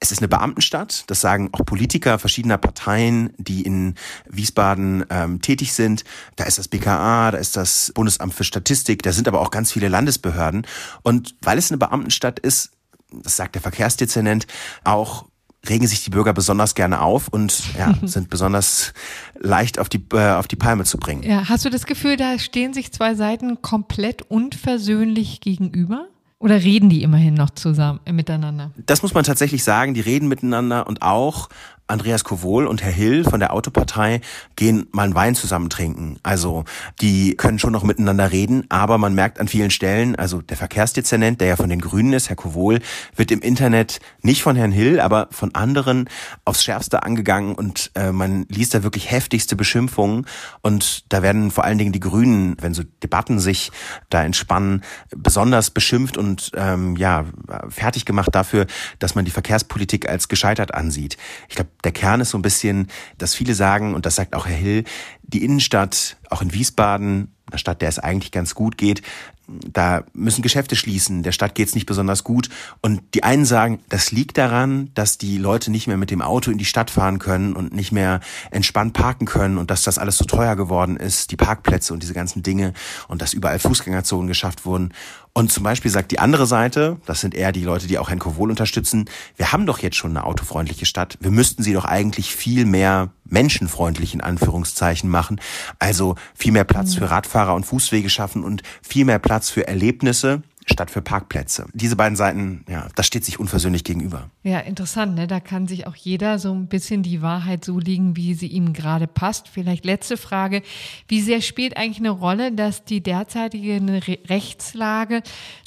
Es 0.01 0.13
ist 0.13 0.19
eine 0.19 0.29
Beamtenstadt, 0.29 1.05
das 1.09 1.21
sagen 1.21 1.51
auch 1.53 1.65
Politiker 1.65 2.19
verschiedener 2.19 2.59
Parteien, 2.59 3.33
die 3.37 3.63
in 3.63 3.95
Wiesbaden 4.29 5.05
ähm, 5.11 5.43
tätig 5.43 5.73
sind. 5.73 6.05
Da 6.37 6.45
ist 6.45 6.59
das 6.59 6.69
BKA, 6.69 7.33
da 7.33 7.39
ist 7.39 7.57
das 7.57 7.93
Bundesamt 7.95 8.33
für 8.33 8.45
Statistik, 8.45 9.03
da 9.03 9.13
sind 9.13 9.27
aber 9.27 9.41
auch 9.41 9.51
ganz 9.51 9.73
viele 9.73 9.89
Landesbehörden. 9.89 10.67
Und 11.03 11.35
weil 11.43 11.59
es 11.59 11.71
eine 11.71 11.79
Beamtenstadt 11.79 12.39
ist, 12.39 12.71
das 13.11 13.37
sagt 13.37 13.57
der 13.57 13.63
Verkehrsdezernent, 13.63 14.47
auch 14.85 15.27
regen 15.69 15.87
sich 15.87 16.05
die 16.05 16.11
Bürger 16.11 16.33
besonders 16.33 16.75
gerne 16.75 17.01
auf 17.01 17.29
und 17.29 17.75
ja, 17.77 17.95
sind 18.05 18.31
besonders 18.31 18.93
leicht 19.39 19.79
auf 19.79 19.89
die, 19.89 20.05
äh, 20.13 20.33
auf 20.33 20.47
die 20.47 20.57
Palme 20.57 20.85
zu 20.85 20.99
bringen. 20.99 21.23
Ja, 21.23 21.49
hast 21.49 21.65
du 21.65 21.71
das 21.71 21.87
Gefühl, 21.87 22.17
da 22.17 22.39
stehen 22.39 22.73
sich 22.73 22.93
zwei 22.93 23.15
Seiten 23.15 23.61
komplett 23.63 24.23
unversöhnlich 24.23 25.41
gegenüber? 25.41 26.07
Oder 26.41 26.63
reden 26.63 26.89
die 26.89 27.03
immerhin 27.03 27.35
noch 27.35 27.51
zusammen 27.51 28.01
äh, 28.05 28.13
miteinander? 28.13 28.71
Das 28.77 29.03
muss 29.03 29.15
man 29.15 29.25
tatsächlich 29.25 29.65
sagen, 29.65 29.95
die 29.95 30.01
reden 30.01 30.29
miteinander 30.29 30.87
und 30.87 31.03
auch 31.03 31.49
Andreas 31.89 32.23
Kowohl 32.23 32.67
und 32.67 32.83
Herr 32.83 32.93
Hill 32.93 33.25
von 33.25 33.41
der 33.41 33.53
Autopartei 33.53 34.21
gehen 34.57 34.87
mal 34.93 35.05
einen 35.05 35.15
Wein 35.15 35.35
zusammen 35.35 35.71
trinken. 35.71 36.19
Also 36.23 36.65
die 37.01 37.35
können 37.35 37.59
schon 37.59 37.73
noch 37.73 37.83
miteinander 37.83 38.31
reden, 38.31 38.67
aber 38.69 38.99
man 38.99 39.15
merkt 39.15 39.41
an 39.41 39.49
vielen 39.49 39.71
Stellen, 39.71 40.15
also 40.15 40.43
der 40.43 40.59
Verkehrsdezernent, 40.59 41.41
der 41.41 41.49
ja 41.49 41.57
von 41.57 41.71
den 41.71 41.81
Grünen 41.81 42.13
ist, 42.13 42.29
Herr 42.29 42.37
Kowohl, 42.37 42.81
wird 43.17 43.31
im 43.31 43.41
Internet 43.41 44.01
nicht 44.23 44.43
von 44.43 44.55
Herrn 44.55 44.71
Hill, 44.71 45.01
aber 45.01 45.29
von 45.31 45.55
anderen 45.55 46.11
aufs 46.45 46.63
Schärfste 46.63 47.03
angegangen 47.03 47.55
und 47.55 47.91
äh, 47.95 48.13
man 48.13 48.45
liest 48.51 48.75
da 48.75 48.83
wirklich 48.83 49.11
heftigste 49.11 49.57
Beschimpfungen 49.57 50.27
und 50.61 51.11
da 51.13 51.23
werden 51.23 51.51
vor 51.51 51.65
allen 51.65 51.79
Dingen 51.79 51.93
die 51.93 52.01
Grünen, 52.01 52.57
wenn 52.61 52.75
so 52.75 52.83
Debatten 53.03 53.41
sich 53.41 53.73
da 54.11 54.23
entspannen, 54.23 54.83
besonders 55.17 55.71
beschimpft 55.71 56.19
und 56.19 56.53
ähm, 56.55 56.97
ja 56.97 57.25
fertig 57.71 58.05
gemacht 58.05 58.35
dafür, 58.35 58.67
dass 58.99 59.15
man 59.15 59.25
die 59.25 59.31
Verkehrspolitik 59.31 60.09
als 60.09 60.29
gescheitert 60.29 60.75
ansieht. 60.75 61.17
Ich 61.49 61.57
glaube, 61.57 61.71
der 61.85 61.93
Kern 61.93 62.21
ist 62.21 62.31
so 62.31 62.39
ein 62.39 62.43
bisschen, 62.43 62.89
dass 63.19 63.35
viele 63.35 63.55
sagen, 63.55 63.95
und 63.95 64.07
das 64.07 64.17
sagt 64.17 64.35
auch 64.35 64.47
Herr 64.47 64.57
Hill, 64.57 64.85
die 65.23 65.45
Innenstadt, 65.45 66.17
auch 66.31 66.43
in 66.43 66.53
Wiesbaden, 66.53 67.35
einer 67.51 67.59
Stadt, 67.59 67.81
der 67.83 67.89
es 67.89 67.99
eigentlich 67.99 68.33
ganz 68.33 68.55
gut 68.55 68.77
geht, 68.77 69.03
da 69.49 70.05
müssen 70.13 70.43
Geschäfte 70.43 70.77
schließen, 70.77 71.23
der 71.23 71.33
Stadt 71.33 71.55
geht's 71.55 71.75
nicht 71.75 71.87
besonders 71.87 72.23
gut. 72.23 72.51
Und 72.83 73.01
die 73.15 73.23
einen 73.23 73.47
sagen, 73.47 73.81
das 73.89 74.13
liegt 74.13 74.37
daran, 74.37 74.91
dass 74.93 75.17
die 75.17 75.39
Leute 75.39 75.71
nicht 75.71 75.87
mehr 75.87 75.97
mit 75.97 76.11
dem 76.11 76.21
Auto 76.21 76.51
in 76.51 76.59
die 76.59 76.67
Stadt 76.67 76.91
fahren 76.91 77.19
können 77.19 77.55
und 77.55 77.73
nicht 77.73 77.91
mehr 77.91 78.21
entspannt 78.51 78.93
parken 78.93 79.25
können 79.25 79.57
und 79.57 79.71
dass 79.71 79.83
das 79.83 79.97
alles 79.97 80.19
so 80.19 80.27
teuer 80.27 80.55
geworden 80.55 80.99
ist, 80.99 81.31
die 81.31 81.37
Parkplätze 81.37 81.95
und 81.95 82.03
diese 82.03 82.13
ganzen 82.13 82.43
Dinge 82.43 82.75
und 83.09 83.23
dass 83.23 83.33
überall 83.33 83.59
Fußgängerzonen 83.59 84.29
geschafft 84.29 84.67
wurden. 84.67 84.93
Und 85.33 85.53
zum 85.53 85.63
Beispiel 85.63 85.91
sagt 85.91 86.11
die 86.11 86.19
andere 86.19 86.47
Seite, 86.47 86.99
das 87.07 87.21
sind 87.21 87.35
eher 87.35 87.53
die 87.53 87.63
Leute, 87.63 87.87
die 87.87 87.99
auch 87.99 88.09
Herrn 88.09 88.19
Kowohl 88.19 88.51
unterstützen, 88.51 89.09
wir 89.37 89.53
haben 89.53 89.67
doch 89.67 89.79
jetzt 89.79 89.97
schon 89.97 90.11
eine 90.11 90.25
autofreundliche 90.25 90.87
Stadt. 90.87 91.17
Wir 91.21 91.31
müssten 91.31 91.63
sie 91.63 91.73
doch 91.73 91.85
eigentlich 91.85 92.35
viel 92.35 92.65
mehr 92.65 93.11
menschenfreundlich 93.25 94.15
in 94.15 94.21
Anführungszeichen 94.21 95.09
machen. 95.09 95.41
Also 95.79 96.17
viel 96.35 96.53
mehr 96.53 96.65
Platz 96.65 96.95
für 96.95 97.11
Radfahrer 97.11 97.55
und 97.55 97.65
Fußwege 97.65 98.11
schaffen 98.11 98.43
und 98.43 98.63
viel 98.83 99.05
mehr 99.05 99.19
Platz 99.19 99.51
für 99.51 99.69
Erlebnisse 99.69 100.43
statt 100.71 100.91
für 100.91 101.03
Parkplätze. 101.03 101.67
Diese 101.73 101.97
beiden 101.97 102.17
Seiten, 102.17 102.65
ja, 102.69 102.89
das 102.95 103.07
steht 103.07 103.25
sich 103.25 103.41
unversöhnlich 103.41 103.85
gegenüber. 103.85 104.31
Ja, 104.43 104.61
interessant, 104.61 105.15
ne? 105.15 105.27
Da 105.27 105.41
kann 105.41 105.67
sich 105.67 105.87
auch 105.87 105.97
jeder 105.97 106.39
so 106.39 106.53
ein 106.53 106.69
bisschen 106.69 107.03
die 107.03 107.23
Wahrheit 107.23 107.65
so 107.65 107.79
liegen, 107.79 108.17
wie 108.17 108.35
sie 108.35 108.49
ihm 108.49 108.73
gerade 108.73 109.07
passt. 109.07 109.49
Vielleicht 109.49 109.85
letzte 109.85 110.17
Frage. 110.17 110.63
Wie 111.07 111.21
sehr 111.21 111.41
spielt 111.41 111.77
eigentlich 111.77 111.99
eine 111.99 112.11
Rolle, 112.11 112.53
dass 112.53 112.85
die 112.85 113.03
derzeitige 113.03 113.81
Rechtslage 114.29 115.23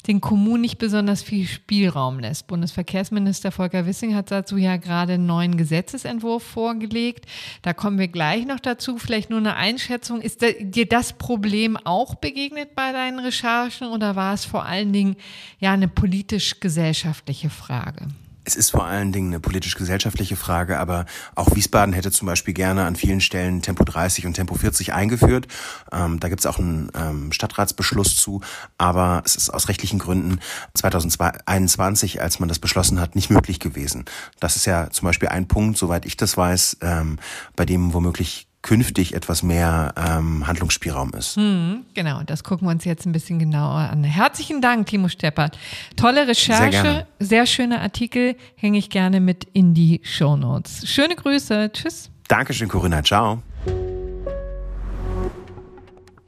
den 0.06 0.20
Kommunen 0.20 0.62
nicht 0.62 0.78
besonders 0.78 1.22
viel 1.22 1.46
Spielraum 1.46 2.18
lässt? 2.20 2.46
Bundesverkehrsminister 2.46 3.52
Volker 3.52 3.86
Wissing 3.86 4.14
hat 4.14 4.30
dazu 4.30 4.56
ja 4.56 4.76
gerade 4.76 5.14
einen 5.14 5.26
neuen 5.26 5.56
Gesetzesentwurf 5.56 6.42
vorgelegt. 6.42 7.26
Da 7.62 7.72
kommen 7.72 7.98
wir 7.98 8.08
gleich 8.08 8.46
noch 8.46 8.60
dazu. 8.60 8.98
Vielleicht 8.98 9.30
nur 9.30 9.38
eine 9.38 9.56
Einschätzung. 9.56 10.20
Ist 10.20 10.42
dir 10.42 10.86
das 10.86 11.14
Problem 11.14 11.76
auch 11.76 12.14
begegnet 12.14 12.74
bei 12.74 12.92
deinen 12.92 13.18
Recherchen 13.18 13.88
oder 13.88 14.16
war 14.16 14.34
es 14.34 14.44
vor 14.44 14.64
allem 14.64 14.91
allen 14.92 15.14
Dingen 15.14 15.16
ja 15.58 15.72
eine 15.72 15.88
politisch-gesellschaftliche 15.88 17.48
Frage. 17.48 18.08
Es 18.44 18.56
ist 18.56 18.70
vor 18.70 18.84
allen 18.84 19.12
Dingen 19.12 19.28
eine 19.28 19.38
politisch-gesellschaftliche 19.40 20.34
Frage, 20.34 20.80
aber 20.80 21.06
auch 21.36 21.54
Wiesbaden 21.54 21.94
hätte 21.94 22.10
zum 22.10 22.26
Beispiel 22.26 22.52
gerne 22.52 22.84
an 22.84 22.96
vielen 22.96 23.20
Stellen 23.20 23.62
Tempo 23.62 23.84
30 23.84 24.26
und 24.26 24.34
Tempo 24.34 24.56
40 24.56 24.92
eingeführt. 24.92 25.46
Ähm, 25.92 26.18
da 26.18 26.28
gibt 26.28 26.40
es 26.40 26.46
auch 26.46 26.58
einen 26.58 26.90
ähm, 26.94 27.32
Stadtratsbeschluss 27.32 28.16
zu, 28.16 28.40
aber 28.78 29.22
es 29.24 29.36
ist 29.36 29.48
aus 29.48 29.68
rechtlichen 29.68 30.00
Gründen 30.00 30.40
2021, 30.74 32.20
als 32.20 32.40
man 32.40 32.48
das 32.48 32.58
beschlossen 32.58 33.00
hat, 33.00 33.14
nicht 33.14 33.30
möglich 33.30 33.60
gewesen. 33.60 34.04
Das 34.40 34.56
ist 34.56 34.66
ja 34.66 34.90
zum 34.90 35.06
Beispiel 35.06 35.28
ein 35.28 35.46
Punkt, 35.46 35.78
soweit 35.78 36.04
ich 36.04 36.16
das 36.16 36.36
weiß, 36.36 36.78
ähm, 36.82 37.20
bei 37.54 37.64
dem 37.64 37.94
womöglich 37.94 38.48
künftig 38.62 39.14
etwas 39.14 39.42
mehr 39.42 39.92
ähm, 39.96 40.46
Handlungsspielraum 40.46 41.12
ist. 41.14 41.36
Hm, 41.36 41.84
genau, 41.94 42.22
das 42.24 42.44
gucken 42.44 42.66
wir 42.66 42.72
uns 42.72 42.84
jetzt 42.84 43.06
ein 43.06 43.12
bisschen 43.12 43.38
genauer 43.38 43.90
an. 43.90 44.04
Herzlichen 44.04 44.60
Dank, 44.60 44.86
Timo 44.86 45.08
Steppert. 45.08 45.58
Tolle 45.96 46.28
Recherche, 46.28 46.70
sehr, 46.70 47.06
sehr 47.18 47.46
schöne 47.46 47.80
Artikel, 47.80 48.36
hänge 48.56 48.78
ich 48.78 48.88
gerne 48.88 49.20
mit 49.20 49.44
in 49.52 49.74
die 49.74 50.00
Show 50.04 50.36
Notes. 50.36 50.88
Schöne 50.88 51.16
Grüße, 51.16 51.70
tschüss. 51.72 52.10
Dankeschön, 52.28 52.68
Corinna, 52.68 53.02
ciao. 53.02 53.42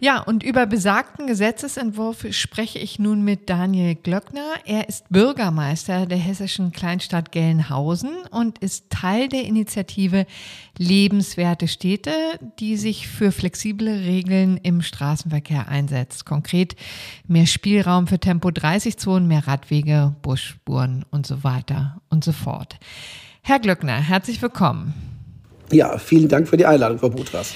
Ja, 0.04 0.20
und 0.20 0.42
über 0.42 0.66
besagten 0.66 1.26
Gesetzesentwurf 1.26 2.26
spreche 2.28 2.78
ich 2.78 2.98
nun 2.98 3.22
mit 3.22 3.48
Daniel 3.48 3.94
Glöckner. 3.94 4.52
Er 4.66 4.86
ist 4.86 5.08
Bürgermeister 5.08 6.04
der 6.04 6.18
hessischen 6.18 6.72
Kleinstadt 6.72 7.32
Gelnhausen 7.32 8.10
und 8.30 8.58
ist 8.58 8.90
Teil 8.90 9.28
der 9.28 9.44
Initiative 9.44 10.26
Lebenswerte 10.76 11.68
Städte, 11.68 12.10
die 12.58 12.76
sich 12.76 13.08
für 13.08 13.32
flexible 13.32 13.88
Regeln 13.88 14.58
im 14.58 14.82
Straßenverkehr 14.82 15.68
einsetzt. 15.68 16.26
Konkret 16.26 16.76
mehr 17.26 17.46
Spielraum 17.46 18.06
für 18.06 18.18
Tempo 18.18 18.50
30 18.50 18.98
Zonen, 18.98 19.26
mehr 19.26 19.48
Radwege, 19.48 20.14
Busspuren 20.20 21.06
und 21.12 21.26
so 21.26 21.44
weiter 21.44 22.02
und 22.10 22.24
so 22.24 22.32
fort. 22.32 22.76
Herr 23.40 23.58
Glöckner, 23.58 23.96
herzlich 23.96 24.42
willkommen. 24.42 24.92
Ja, 25.72 25.96
vielen 25.96 26.28
Dank 26.28 26.46
für 26.46 26.58
die 26.58 26.66
Einladung, 26.66 26.98
Frau 26.98 27.08
Butras. 27.08 27.54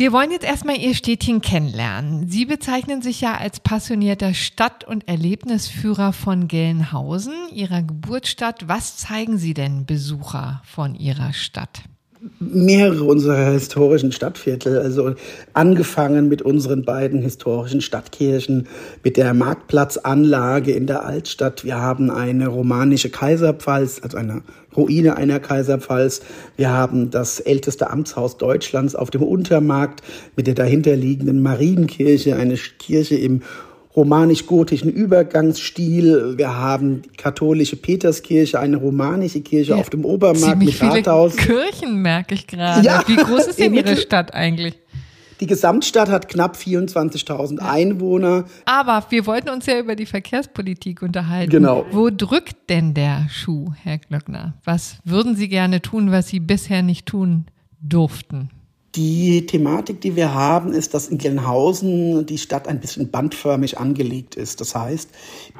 Wir 0.00 0.12
wollen 0.12 0.30
jetzt 0.30 0.46
erstmal 0.46 0.78
Ihr 0.78 0.94
Städtchen 0.94 1.42
kennenlernen. 1.42 2.26
Sie 2.26 2.46
bezeichnen 2.46 3.02
sich 3.02 3.20
ja 3.20 3.36
als 3.36 3.60
passionierter 3.60 4.32
Stadt- 4.32 4.82
und 4.82 5.06
Erlebnisführer 5.06 6.14
von 6.14 6.48
Gelnhausen, 6.48 7.34
Ihrer 7.52 7.82
Geburtsstadt. 7.82 8.66
Was 8.66 8.96
zeigen 8.96 9.36
Sie 9.36 9.52
denn 9.52 9.84
Besucher 9.84 10.62
von 10.64 10.94
Ihrer 10.94 11.34
Stadt? 11.34 11.82
Mehrere 12.38 13.04
unserer 13.04 13.52
historischen 13.52 14.12
Stadtviertel, 14.12 14.78
also 14.78 15.14
angefangen 15.54 16.28
mit 16.28 16.42
unseren 16.42 16.84
beiden 16.84 17.22
historischen 17.22 17.80
Stadtkirchen, 17.80 18.68
mit 19.02 19.16
der 19.16 19.32
Marktplatzanlage 19.32 20.72
in 20.72 20.86
der 20.86 21.04
Altstadt. 21.04 21.64
Wir 21.64 21.80
haben 21.80 22.10
eine 22.10 22.48
romanische 22.48 23.08
Kaiserpfalz, 23.08 24.00
also 24.02 24.18
eine 24.18 24.42
Ruine 24.76 25.16
einer 25.16 25.40
Kaiserpfalz. 25.40 26.20
Wir 26.56 26.70
haben 26.70 27.10
das 27.10 27.40
älteste 27.40 27.90
Amtshaus 27.90 28.36
Deutschlands 28.36 28.94
auf 28.94 29.10
dem 29.10 29.22
Untermarkt 29.22 30.02
mit 30.36 30.46
der 30.46 30.54
dahinterliegenden 30.54 31.42
Marienkirche, 31.42 32.36
eine 32.36 32.54
Kirche 32.54 33.16
im 33.16 33.42
romanisch-gotischen 34.00 34.90
Übergangsstil. 34.90 36.34
Wir 36.38 36.56
haben 36.56 37.02
die 37.02 37.16
katholische 37.16 37.76
Peterskirche, 37.76 38.58
eine 38.58 38.78
romanische 38.78 39.42
Kirche 39.42 39.72
ja, 39.72 39.76
auf 39.76 39.90
dem 39.90 40.06
Obermarkt 40.06 40.58
mit 40.58 40.82
Rathaus. 40.82 41.36
Kirchen 41.36 42.00
merke 42.00 42.34
ich 42.34 42.46
gerade. 42.46 42.84
Ja, 42.84 43.02
Wie 43.06 43.16
groß 43.16 43.48
ist 43.48 43.58
denn 43.58 43.74
Ihre 43.74 43.96
Stadt 43.96 44.32
eigentlich? 44.32 44.78
Die 45.40 45.46
Gesamtstadt 45.46 46.10
hat 46.10 46.28
knapp 46.28 46.56
24.000 46.56 47.58
Einwohner. 47.58 48.44
Aber 48.66 49.04
wir 49.10 49.26
wollten 49.26 49.48
uns 49.50 49.66
ja 49.66 49.78
über 49.78 49.96
die 49.96 50.06
Verkehrspolitik 50.06 51.02
unterhalten. 51.02 51.50
Genau. 51.50 51.86
Wo 51.90 52.10
drückt 52.10 52.68
denn 52.68 52.92
der 52.94 53.26
Schuh, 53.30 53.72
Herr 53.82 53.98
Glöckner? 53.98 54.54
Was 54.64 54.98
würden 55.04 55.36
Sie 55.36 55.48
gerne 55.48 55.80
tun, 55.80 56.10
was 56.10 56.28
Sie 56.28 56.40
bisher 56.40 56.82
nicht 56.82 57.06
tun 57.06 57.46
durften? 57.80 58.50
Die 58.96 59.46
Thematik, 59.46 60.00
die 60.00 60.16
wir 60.16 60.34
haben, 60.34 60.72
ist, 60.72 60.94
dass 60.94 61.06
in 61.06 61.18
Gelnhausen 61.18 62.26
die 62.26 62.38
Stadt 62.38 62.66
ein 62.66 62.80
bisschen 62.80 63.08
bandförmig 63.08 63.78
angelegt 63.78 64.34
ist. 64.34 64.60
Das 64.60 64.74
heißt, 64.74 65.10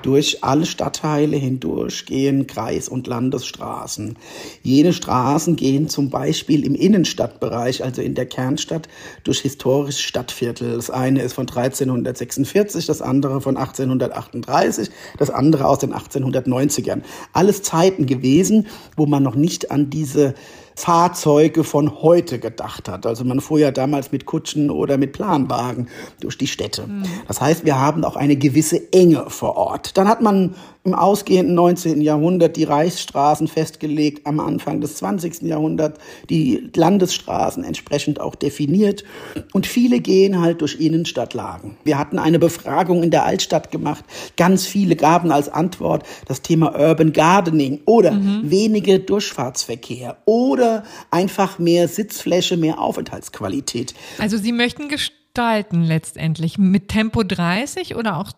durch 0.02 0.42
alle 0.42 0.66
Stadtteile 0.66 1.36
hindurch 1.36 2.06
gehen 2.06 2.48
Kreis- 2.48 2.88
und 2.88 3.06
Landesstraßen. 3.06 4.16
Jene 4.64 4.92
Straßen 4.92 5.54
gehen 5.54 5.88
zum 5.88 6.10
Beispiel 6.10 6.64
im 6.64 6.74
Innenstadtbereich, 6.74 7.84
also 7.84 8.02
in 8.02 8.16
der 8.16 8.26
Kernstadt, 8.26 8.88
durch 9.22 9.38
historische 9.42 10.02
Stadtviertel. 10.02 10.74
Das 10.74 10.90
eine 10.90 11.22
ist 11.22 11.34
von 11.34 11.46
1346, 11.46 12.86
das 12.86 13.00
andere 13.00 13.40
von 13.40 13.56
1838, 13.56 14.90
das 15.18 15.30
andere 15.30 15.68
aus 15.68 15.78
den 15.78 15.94
1890ern. 15.94 17.02
Alles 17.32 17.62
Zeiten 17.62 18.06
gewesen, 18.06 18.66
wo 18.96 19.06
man 19.06 19.22
noch 19.22 19.36
nicht 19.36 19.70
an 19.70 19.88
diese 19.88 20.34
Fahrzeuge 20.76 21.64
von 21.64 22.02
heute 22.02 22.38
gedacht 22.38 22.88
hat. 22.88 23.06
Also 23.06 23.24
man 23.24 23.40
fuhr 23.40 23.58
ja 23.58 23.70
damals 23.70 24.12
mit 24.12 24.26
Kutschen 24.26 24.70
oder 24.70 24.98
mit 24.98 25.12
Planwagen 25.12 25.88
durch 26.20 26.38
die 26.38 26.46
Städte. 26.46 26.86
Mhm. 26.86 27.04
Das 27.28 27.40
heißt, 27.40 27.64
wir 27.64 27.78
haben 27.78 28.04
auch 28.04 28.16
eine 28.16 28.36
gewisse 28.36 28.92
Enge 28.92 29.28
vor 29.28 29.56
Ort. 29.56 29.96
Dann 29.96 30.08
hat 30.08 30.22
man 30.22 30.54
im 30.90 30.94
ausgehenden 30.94 31.54
19. 31.54 32.00
Jahrhundert 32.00 32.56
die 32.56 32.64
Reichsstraßen 32.64 33.46
festgelegt, 33.46 34.26
am 34.26 34.40
Anfang 34.40 34.80
des 34.80 34.96
20. 34.96 35.42
Jahrhunderts 35.42 36.00
die 36.28 36.68
Landesstraßen 36.74 37.62
entsprechend 37.62 38.20
auch 38.20 38.34
definiert. 38.34 39.04
Und 39.52 39.68
viele 39.68 40.00
gehen 40.00 40.40
halt 40.40 40.62
durch 40.62 40.80
Innenstadtlagen. 40.80 41.76
Wir 41.84 41.96
hatten 41.96 42.18
eine 42.18 42.40
Befragung 42.40 43.04
in 43.04 43.12
der 43.12 43.24
Altstadt 43.24 43.70
gemacht. 43.70 44.04
Ganz 44.36 44.66
viele 44.66 44.96
gaben 44.96 45.30
als 45.30 45.48
Antwort 45.48 46.02
das 46.26 46.42
Thema 46.42 46.74
Urban 46.76 47.12
Gardening 47.12 47.80
oder 47.86 48.12
mhm. 48.12 48.50
wenige 48.50 48.98
Durchfahrtsverkehr 48.98 50.16
oder 50.24 50.82
einfach 51.12 51.60
mehr 51.60 51.86
Sitzfläche, 51.86 52.56
mehr 52.56 52.80
Aufenthaltsqualität. 52.80 53.94
Also 54.18 54.36
Sie 54.38 54.52
möchten 54.52 54.88
gestalten 55.34 55.84
letztendlich 55.84 56.58
mit 56.58 56.88
Tempo 56.88 57.22
30 57.22 57.94
oder 57.94 58.18
auch 58.18 58.32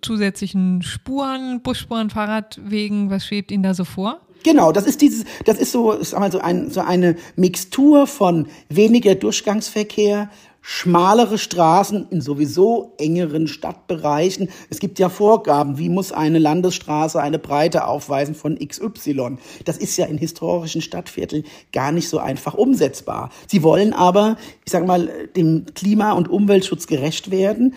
zusätzlichen 0.00 0.82
Spuren, 0.82 1.60
Busspuren, 1.62 2.10
Fahrradwegen? 2.10 3.10
Was 3.10 3.26
schwebt 3.26 3.50
Ihnen 3.50 3.62
da 3.62 3.74
so 3.74 3.84
vor? 3.84 4.20
Genau, 4.44 4.72
das 4.72 4.86
ist 4.86 5.02
dieses, 5.02 5.24
das 5.44 5.58
ist 5.58 5.72
so, 5.72 5.92
ist 5.92 6.10
so, 6.10 6.16
ein, 6.16 6.70
so 6.70 6.80
eine 6.80 7.16
Mixtur 7.36 8.06
von 8.06 8.46
weniger 8.68 9.14
Durchgangsverkehr, 9.14 10.30
schmalere 10.70 11.38
Straßen 11.38 12.08
in 12.10 12.20
sowieso 12.20 12.92
engeren 12.98 13.48
Stadtbereichen. 13.48 14.50
Es 14.68 14.80
gibt 14.80 14.98
ja 14.98 15.08
Vorgaben, 15.08 15.78
wie 15.78 15.88
muss 15.88 16.12
eine 16.12 16.38
Landesstraße 16.38 17.22
eine 17.22 17.38
Breite 17.38 17.86
aufweisen 17.86 18.34
von 18.34 18.58
XY. 18.58 19.38
Das 19.64 19.78
ist 19.78 19.96
ja 19.96 20.04
in 20.04 20.18
historischen 20.18 20.82
Stadtvierteln 20.82 21.44
gar 21.72 21.90
nicht 21.90 22.10
so 22.10 22.18
einfach 22.18 22.52
umsetzbar. 22.52 23.30
Sie 23.46 23.62
wollen 23.62 23.94
aber, 23.94 24.36
ich 24.66 24.70
sage 24.70 24.84
mal, 24.84 25.10
dem 25.36 25.64
Klima- 25.74 26.12
und 26.12 26.28
Umweltschutz 26.28 26.86
gerecht 26.86 27.30
werden, 27.30 27.74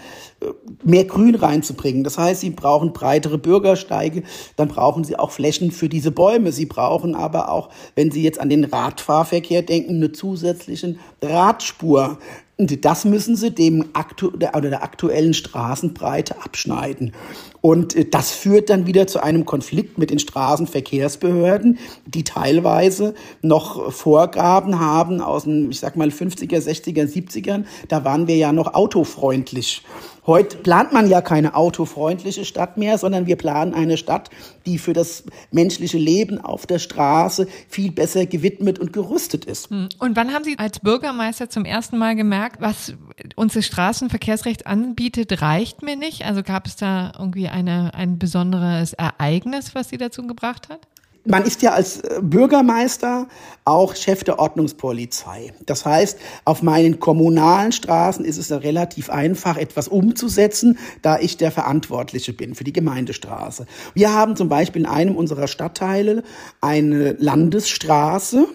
mehr 0.83 1.05
Grün 1.05 1.35
reinzubringen. 1.35 2.03
Das 2.03 2.17
heißt, 2.17 2.41
sie 2.41 2.49
brauchen 2.49 2.91
breitere 2.91 3.37
Bürgersteige, 3.37 4.23
dann 4.57 4.67
brauchen 4.67 5.05
sie 5.05 5.17
auch 5.17 5.31
Flächen 5.31 5.71
für 5.71 5.87
diese 5.87 6.11
Bäume. 6.11 6.51
Sie 6.51 6.65
brauchen 6.65 7.15
aber 7.15 7.53
auch, 7.53 7.69
wenn 7.95 8.11
Sie 8.11 8.21
jetzt 8.21 8.41
an 8.41 8.49
den 8.49 8.65
Radfahrverkehr 8.65 9.61
denken, 9.61 9.95
eine 9.95 10.11
zusätzliche 10.11 10.95
Radspur 11.21 12.17
Und 12.61 12.85
das 12.85 13.05
müssen 13.05 13.35
sie 13.35 13.49
dem 13.49 13.85
aktu 13.93 14.27
oder 14.27 14.69
der 14.69 14.83
aktuellen 14.83 15.33
Straßenbreite 15.33 16.43
abschneiden. 16.43 17.11
Und 17.59 17.95
äh, 17.95 18.05
das 18.05 18.29
führt 18.29 18.69
dann 18.69 18.85
wieder 18.85 19.07
zu 19.07 19.23
einem 19.23 19.45
Konflikt 19.45 19.97
mit 19.97 20.11
den 20.11 20.19
Straßenverkehrsbehörden, 20.19 21.79
die 22.05 22.23
teilweise 22.23 23.15
noch 23.41 23.91
Vorgaben 23.91 24.79
haben 24.79 25.21
aus 25.21 25.45
den, 25.45 25.71
ich 25.71 25.79
sag 25.79 25.95
mal, 25.95 26.09
50er, 26.09 26.59
60er, 26.59 27.11
70ern. 27.11 27.65
Da 27.87 28.05
waren 28.05 28.27
wir 28.27 28.35
ja 28.35 28.51
noch 28.51 28.75
autofreundlich. 28.75 29.81
Heute 30.27 30.57
plant 30.57 30.93
man 30.93 31.09
ja 31.09 31.21
keine 31.21 31.55
autofreundliche 31.55 32.45
Stadt 32.45 32.77
mehr, 32.77 32.99
sondern 32.99 33.25
wir 33.25 33.37
planen 33.37 33.73
eine 33.73 33.97
Stadt, 33.97 34.29
die 34.67 34.77
für 34.77 34.93
das 34.93 35.23
menschliche 35.51 35.97
Leben 35.97 36.39
auf 36.39 36.67
der 36.67 36.77
Straße 36.77 37.47
viel 37.67 37.91
besser 37.91 38.27
gewidmet 38.27 38.77
und 38.77 38.93
gerüstet 38.93 39.45
ist. 39.45 39.71
Hm. 39.71 39.89
Und 39.97 40.15
wann 40.15 40.31
haben 40.31 40.43
Sie 40.43 40.59
als 40.59 40.79
Bürgermeister 40.79 41.49
zum 41.49 41.65
ersten 41.65 41.97
Mal 41.97 42.15
gemerkt, 42.15 42.61
was 42.61 42.93
uns 43.35 43.53
das 43.53 43.65
Straßenverkehrsrecht 43.65 44.67
anbietet, 44.67 45.41
reicht 45.41 45.81
mir 45.81 45.95
nicht? 45.95 46.23
Also 46.23 46.43
gab 46.43 46.67
es 46.67 46.75
da 46.75 47.13
irgendwie 47.17 47.47
eine, 47.47 47.93
ein 47.95 48.19
besonderes 48.19 48.93
Ereignis, 48.93 49.73
was 49.73 49.89
Sie 49.89 49.97
dazu 49.97 50.27
gebracht 50.27 50.69
hat? 50.69 50.87
Man 51.23 51.43
ist 51.43 51.61
ja 51.61 51.73
als 51.73 51.99
äh, 51.99 52.19
Bürgermeister 52.21 53.27
auch 53.63 53.95
Chef 53.95 54.23
der 54.23 54.39
Ordnungspolizei. 54.39 55.53
Das 55.67 55.85
heißt, 55.85 56.17
auf 56.45 56.63
meinen 56.63 56.99
kommunalen 56.99 57.71
Straßen 57.71 58.25
ist 58.25 58.37
es 58.37 58.51
relativ 58.51 59.11
einfach, 59.11 59.57
etwas 59.57 59.87
umzusetzen, 59.87 60.79
da 61.03 61.19
ich 61.19 61.37
der 61.37 61.51
Verantwortliche 61.51 62.33
bin 62.33 62.55
für 62.55 62.63
die 62.63 62.73
Gemeindestraße. 62.73 63.67
Wir 63.93 64.13
haben 64.13 64.35
zum 64.35 64.49
Beispiel 64.49 64.81
in 64.81 64.87
einem 64.87 65.15
unserer 65.15 65.47
Stadtteile 65.47 66.23
eine 66.59 67.13
Landesstraße, 67.13 68.47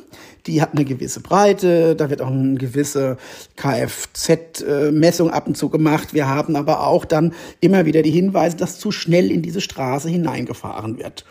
die 0.47 0.63
hat 0.63 0.73
eine 0.73 0.85
gewisse 0.85 1.21
Breite, 1.21 1.97
da 1.97 2.11
wird 2.11 2.23
auch 2.23 2.31
eine 2.31 2.55
gewisse 2.55 3.17
Kfz-Messung 3.57 5.31
ab 5.31 5.47
und 5.47 5.57
zu 5.57 5.69
gemacht. 5.69 6.15
Wir 6.15 6.29
haben 6.29 6.57
aber 6.57 6.87
auch 6.87 7.05
dann 7.05 7.35
immer 7.61 7.87
wieder 7.87 8.03
die 8.03 8.11
Hinweise, 8.11 8.57
dass 8.57 8.79
zu 8.79 8.91
schnell 8.91 9.31
in 9.31 9.43
diese 9.43 9.61
Straße 9.61 10.09
hineingefahren 10.09 10.99
wird. 10.99 11.25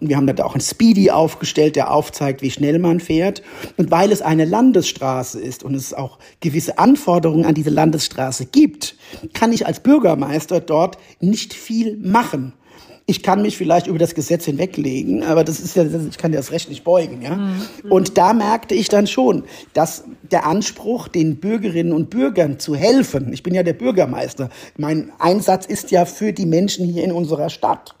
Und 0.00 0.08
wir 0.08 0.16
haben 0.16 0.26
da 0.26 0.44
auch 0.44 0.54
ein 0.54 0.60
Speedy 0.60 1.10
aufgestellt, 1.10 1.76
der 1.76 1.92
aufzeigt, 1.92 2.42
wie 2.42 2.50
schnell 2.50 2.78
man 2.78 3.00
fährt. 3.00 3.42
Und 3.76 3.90
weil 3.90 4.12
es 4.12 4.22
eine 4.22 4.44
Landesstraße 4.44 5.40
ist 5.40 5.62
und 5.62 5.74
es 5.74 5.94
auch 5.94 6.18
gewisse 6.40 6.78
Anforderungen 6.78 7.44
an 7.44 7.54
diese 7.54 7.70
Landesstraße 7.70 8.46
gibt, 8.46 8.96
kann 9.32 9.52
ich 9.52 9.66
als 9.66 9.80
Bürgermeister 9.80 10.60
dort 10.60 10.98
nicht 11.20 11.54
viel 11.54 11.96
machen 11.96 12.52
ich 13.10 13.22
kann 13.22 13.40
mich 13.40 13.56
vielleicht 13.56 13.86
über 13.86 13.98
das 13.98 14.14
Gesetz 14.14 14.44
hinweglegen, 14.44 15.24
aber 15.24 15.42
das 15.42 15.60
ist 15.60 15.74
ja, 15.76 15.82
ich 15.82 16.18
kann 16.18 16.30
ja 16.34 16.38
das 16.38 16.52
Recht 16.52 16.68
nicht 16.68 16.84
beugen, 16.84 17.22
ja. 17.22 17.36
Mhm. 17.36 17.62
Und 17.88 18.18
da 18.18 18.34
merkte 18.34 18.74
ich 18.74 18.90
dann 18.90 19.06
schon, 19.06 19.44
dass 19.72 20.04
der 20.30 20.44
Anspruch, 20.44 21.08
den 21.08 21.36
Bürgerinnen 21.36 21.94
und 21.94 22.10
Bürgern 22.10 22.58
zu 22.58 22.76
helfen, 22.76 23.32
ich 23.32 23.42
bin 23.42 23.54
ja 23.54 23.62
der 23.62 23.72
Bürgermeister, 23.72 24.50
mein 24.76 25.10
Einsatz 25.18 25.64
ist 25.64 25.90
ja 25.90 26.04
für 26.04 26.34
die 26.34 26.44
Menschen 26.44 26.84
hier 26.84 27.02
in 27.02 27.12
unserer 27.12 27.48
Stadt, 27.48 27.94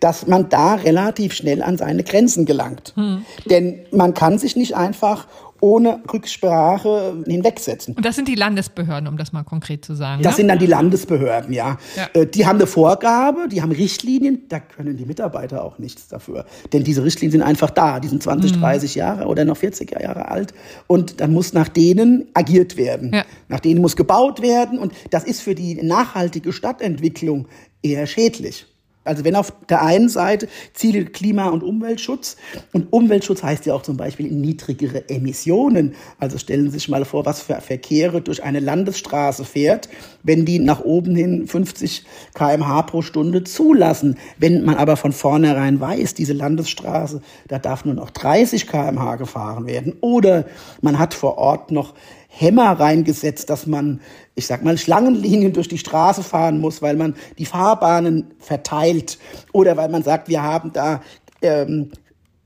dass 0.00 0.26
man 0.26 0.48
da 0.48 0.74
relativ 0.74 1.34
schnell 1.34 1.62
an 1.62 1.78
seine 1.78 2.02
Grenzen 2.02 2.44
gelangt. 2.44 2.94
Mhm. 2.96 3.24
Denn 3.48 3.86
man 3.92 4.12
kann 4.12 4.40
sich 4.40 4.56
nicht 4.56 4.74
einfach 4.74 5.28
ohne 5.60 6.00
Rücksprache 6.12 7.24
hinwegsetzen. 7.26 7.94
Und 7.94 8.04
das 8.04 8.16
sind 8.16 8.28
die 8.28 8.34
Landesbehörden, 8.34 9.08
um 9.08 9.16
das 9.16 9.32
mal 9.32 9.42
konkret 9.42 9.84
zu 9.84 9.94
sagen. 9.94 10.22
Das 10.22 10.32
ne? 10.32 10.36
sind 10.38 10.48
dann 10.48 10.58
die 10.58 10.66
Landesbehörden, 10.66 11.52
ja. 11.52 11.78
ja. 11.96 12.08
Äh, 12.20 12.26
die 12.26 12.46
haben 12.46 12.56
eine 12.56 12.66
Vorgabe, 12.66 13.48
die 13.48 13.62
haben 13.62 13.72
Richtlinien, 13.72 14.42
da 14.48 14.60
können 14.60 14.96
die 14.96 15.04
Mitarbeiter 15.04 15.64
auch 15.64 15.78
nichts 15.78 16.08
dafür. 16.08 16.44
Denn 16.72 16.84
diese 16.84 17.04
Richtlinien 17.04 17.32
sind 17.32 17.42
einfach 17.42 17.70
da, 17.70 18.00
die 18.00 18.08
sind 18.08 18.22
20, 18.22 18.56
mhm. 18.56 18.60
30 18.60 18.94
Jahre 18.94 19.26
oder 19.26 19.44
noch 19.44 19.56
40 19.56 19.90
Jahre 20.00 20.28
alt 20.28 20.54
und 20.86 21.20
dann 21.20 21.32
muss 21.32 21.52
nach 21.52 21.68
denen 21.68 22.26
agiert 22.34 22.76
werden. 22.76 23.12
Ja. 23.12 23.24
Nach 23.48 23.60
denen 23.60 23.80
muss 23.80 23.96
gebaut 23.96 24.42
werden 24.42 24.78
und 24.78 24.92
das 25.10 25.24
ist 25.24 25.40
für 25.40 25.54
die 25.54 25.82
nachhaltige 25.82 26.52
Stadtentwicklung 26.52 27.48
eher 27.82 28.06
schädlich. 28.06 28.66
Also 29.04 29.24
wenn 29.24 29.36
auf 29.36 29.52
der 29.68 29.82
einen 29.82 30.08
Seite 30.08 30.48
Ziele 30.74 31.06
Klima- 31.06 31.48
und 31.48 31.62
Umweltschutz 31.62 32.36
und 32.72 32.92
Umweltschutz 32.92 33.42
heißt 33.42 33.64
ja 33.64 33.74
auch 33.74 33.82
zum 33.82 33.96
Beispiel 33.96 34.30
niedrigere 34.30 35.08
Emissionen. 35.08 35.94
Also 36.18 36.36
stellen 36.36 36.66
Sie 36.66 36.78
sich 36.78 36.88
mal 36.88 37.04
vor, 37.06 37.24
was 37.24 37.40
für 37.40 37.54
Verkehre 37.60 38.20
durch 38.20 38.42
eine 38.42 38.60
Landesstraße 38.60 39.44
fährt, 39.44 39.88
wenn 40.22 40.44
die 40.44 40.58
nach 40.58 40.80
oben 40.80 41.16
hin 41.16 41.46
50 41.46 42.04
kmh 42.34 42.82
pro 42.82 43.00
Stunde 43.00 43.44
zulassen. 43.44 44.18
Wenn 44.36 44.64
man 44.64 44.76
aber 44.76 44.96
von 44.96 45.12
vornherein 45.12 45.80
weiß, 45.80 46.14
diese 46.14 46.34
Landesstraße, 46.34 47.22
da 47.48 47.58
darf 47.58 47.86
nur 47.86 47.94
noch 47.94 48.10
30 48.10 48.66
kmh 48.66 49.16
gefahren 49.16 49.66
werden. 49.66 49.94
Oder 50.00 50.44
man 50.82 50.98
hat 50.98 51.14
vor 51.14 51.38
Ort 51.38 51.70
noch 51.70 51.94
Hämmer 52.28 52.72
reingesetzt, 52.78 53.50
dass 53.50 53.66
man, 53.66 54.00
ich 54.34 54.46
sag 54.46 54.62
mal, 54.62 54.78
Schlangenlinien 54.78 55.52
durch 55.54 55.68
die 55.68 55.78
Straße 55.78 56.22
fahren 56.22 56.60
muss, 56.60 56.82
weil 56.82 56.94
man 56.94 57.14
die 57.38 57.46
Fahrbahnen 57.46 58.34
verteilt 58.38 59.18
oder 59.52 59.76
weil 59.76 59.88
man 59.88 60.02
sagt, 60.02 60.28
wir 60.28 60.42
haben 60.42 60.72
da 60.72 61.02
ähm, 61.42 61.90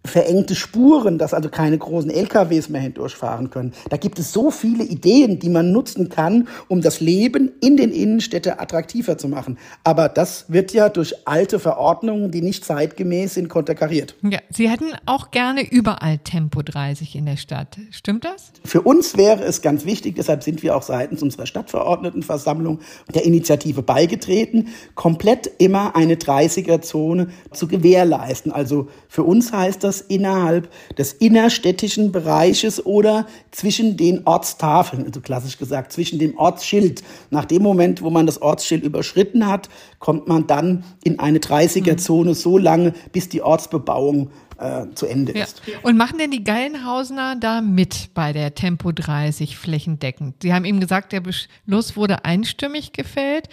verengte 0.04 0.54
Spuren, 0.54 1.19
dass 1.19 1.32
also 1.32 1.49
keine 1.49 1.78
großen 1.78 2.10
LKWs 2.10 2.69
mehr 2.69 2.80
hindurchfahren 2.80 3.50
können. 3.50 3.73
Da 3.88 3.97
gibt 3.97 4.19
es 4.19 4.32
so 4.32 4.50
viele 4.50 4.84
Ideen, 4.84 5.38
die 5.38 5.49
man 5.49 5.71
nutzen 5.71 6.08
kann, 6.08 6.49
um 6.69 6.80
das 6.80 7.00
Leben 7.00 7.52
in 7.60 7.76
den 7.76 7.93
Innenstädten 7.93 8.58
attraktiver 8.58 9.17
zu 9.17 9.28
machen. 9.28 9.58
Aber 9.84 10.08
das 10.08 10.47
wird 10.49 10.73
ja 10.73 10.88
durch 10.88 11.26
alte 11.26 11.58
Verordnungen, 11.58 12.30
die 12.30 12.43
nicht 12.43 12.65
zeitgemäß 12.65 13.34
sind, 13.34 13.49
konterkariert. 13.49 14.17
Ja, 14.23 14.41
Sie 14.50 14.69
hätten 14.69 14.91
auch 15.06 15.30
gerne 15.30 15.62
überall 15.71 16.19
Tempo 16.19 16.62
30 16.62 17.15
in 17.15 17.26
der 17.26 17.36
Stadt. 17.36 17.78
Stimmt 17.91 18.25
das? 18.25 18.52
Für 18.65 18.82
uns 18.82 19.17
wäre 19.17 19.45
es 19.45 19.62
ganz 19.62 19.84
wichtig, 19.84 20.17
deshalb 20.17 20.43
sind 20.43 20.62
wir 20.62 20.76
auch 20.76 20.82
seitens 20.82 21.23
unserer 21.23 21.47
Stadtverordnetenversammlung 21.47 22.80
der 23.15 23.25
Initiative 23.25 23.82
beigetreten, 23.82 24.69
komplett 24.95 25.49
immer 25.58 25.95
eine 25.95 26.17
30er-Zone 26.17 27.28
zu 27.52 27.69
gewährleisten. 27.69 28.52
Also 28.52 28.88
für 29.08 29.23
uns 29.23 29.52
heißt 29.52 29.84
das, 29.84 29.92
das 29.93 30.00
innerhalb 30.00 30.71
des 30.97 31.13
innerstädtischen 31.13 32.13
Bereiches 32.13 32.85
oder 32.85 33.26
zwischen 33.50 33.99
den 33.99 34.26
Ortstafeln, 34.26 35.05
also 35.05 35.21
klassisch 35.21 35.59
gesagt, 35.59 35.93
zwischen 35.93 36.19
dem 36.19 36.39
Ortsschild. 36.39 37.02
Nach 37.31 37.45
dem 37.45 37.63
Moment, 37.63 38.00
wo 38.00 38.09
man 38.09 38.25
das 38.25 38.41
Ortsschild 38.41 38.85
überschritten 38.85 39.47
hat, 39.47 39.69
kommt 39.99 40.28
man 40.28 40.47
dann 40.47 40.85
in 41.05 41.19
eine 41.19 41.39
30er-Zone 41.39 42.35
so 42.35 42.57
lange, 42.57 42.95
bis 43.13 43.28
die 43.28 43.43
Ortsbebauung 43.43 44.31
äh, 44.59 44.87
zu 44.95 45.07
Ende 45.07 45.37
ja. 45.37 45.45
ist. 45.45 45.61
Und 45.83 45.99
machen 45.99 46.19
denn 46.19 46.31
die 46.31 46.45
Geilenhausener 46.45 47.37
da 47.37 47.61
mit 47.61 48.15
bei 48.15 48.33
der 48.33 48.55
Tempo 48.55 48.93
30 48.93 49.59
flächendeckend? 49.59 50.37
Sie 50.43 50.55
haben 50.55 50.65
eben 50.65 50.81
gesagt, 50.81 51.13
der 51.13 51.21
Beschluss 51.21 51.97
wurde 51.97 52.25
einstimmig 52.25 52.93
gefällt. 52.93 53.49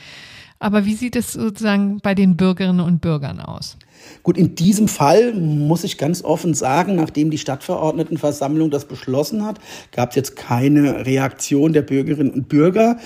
Aber 0.61 0.85
wie 0.85 0.93
sieht 0.93 1.15
es 1.15 1.33
sozusagen 1.33 1.99
bei 2.01 2.13
den 2.13 2.35
Bürgerinnen 2.35 2.81
und 2.81 2.99
Bürgern 2.99 3.39
aus? 3.39 3.77
Gut, 4.23 4.37
in 4.37 4.55
diesem 4.55 4.87
Fall 4.87 5.33
muss 5.33 5.83
ich 5.83 5.97
ganz 5.97 6.23
offen 6.23 6.53
sagen, 6.53 6.95
nachdem 6.95 7.31
die 7.31 7.37
Stadtverordnetenversammlung 7.37 8.69
das 8.69 8.85
beschlossen 8.85 9.45
hat, 9.45 9.59
gab 9.91 10.09
es 10.09 10.15
jetzt 10.15 10.35
keine 10.35 11.05
Reaktion 11.05 11.73
der 11.73 11.81
Bürgerinnen 11.81 12.31
und 12.31 12.49
Bürger. 12.49 12.97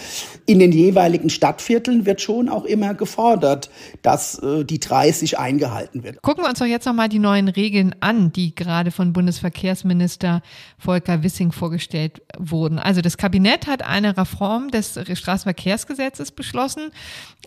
In 0.45 0.59
den 0.59 0.71
jeweiligen 0.71 1.29
Stadtvierteln 1.29 2.05
wird 2.05 2.21
schon 2.21 2.49
auch 2.49 2.65
immer 2.65 2.93
gefordert, 2.93 3.69
dass 4.01 4.39
äh, 4.39 4.63
die 4.65 4.79
30 4.79 5.39
eingehalten 5.39 6.03
wird. 6.03 6.21
Gucken 6.21 6.43
wir 6.43 6.49
uns 6.49 6.59
doch 6.59 6.65
jetzt 6.65 6.85
nochmal 6.85 7.09
die 7.09 7.19
neuen 7.19 7.47
Regeln 7.47 7.95
an, 7.99 8.31
die 8.33 8.55
gerade 8.55 8.91
von 8.91 9.13
Bundesverkehrsminister 9.13 10.41
Volker 10.77 11.23
Wissing 11.23 11.51
vorgestellt 11.51 12.21
wurden. 12.37 12.79
Also 12.79 13.01
das 13.01 13.17
Kabinett 13.17 13.67
hat 13.67 13.83
eine 13.83 14.17
Reform 14.17 14.71
des 14.71 14.99
Straßenverkehrsgesetzes 15.13 16.31
beschlossen. 16.31 16.91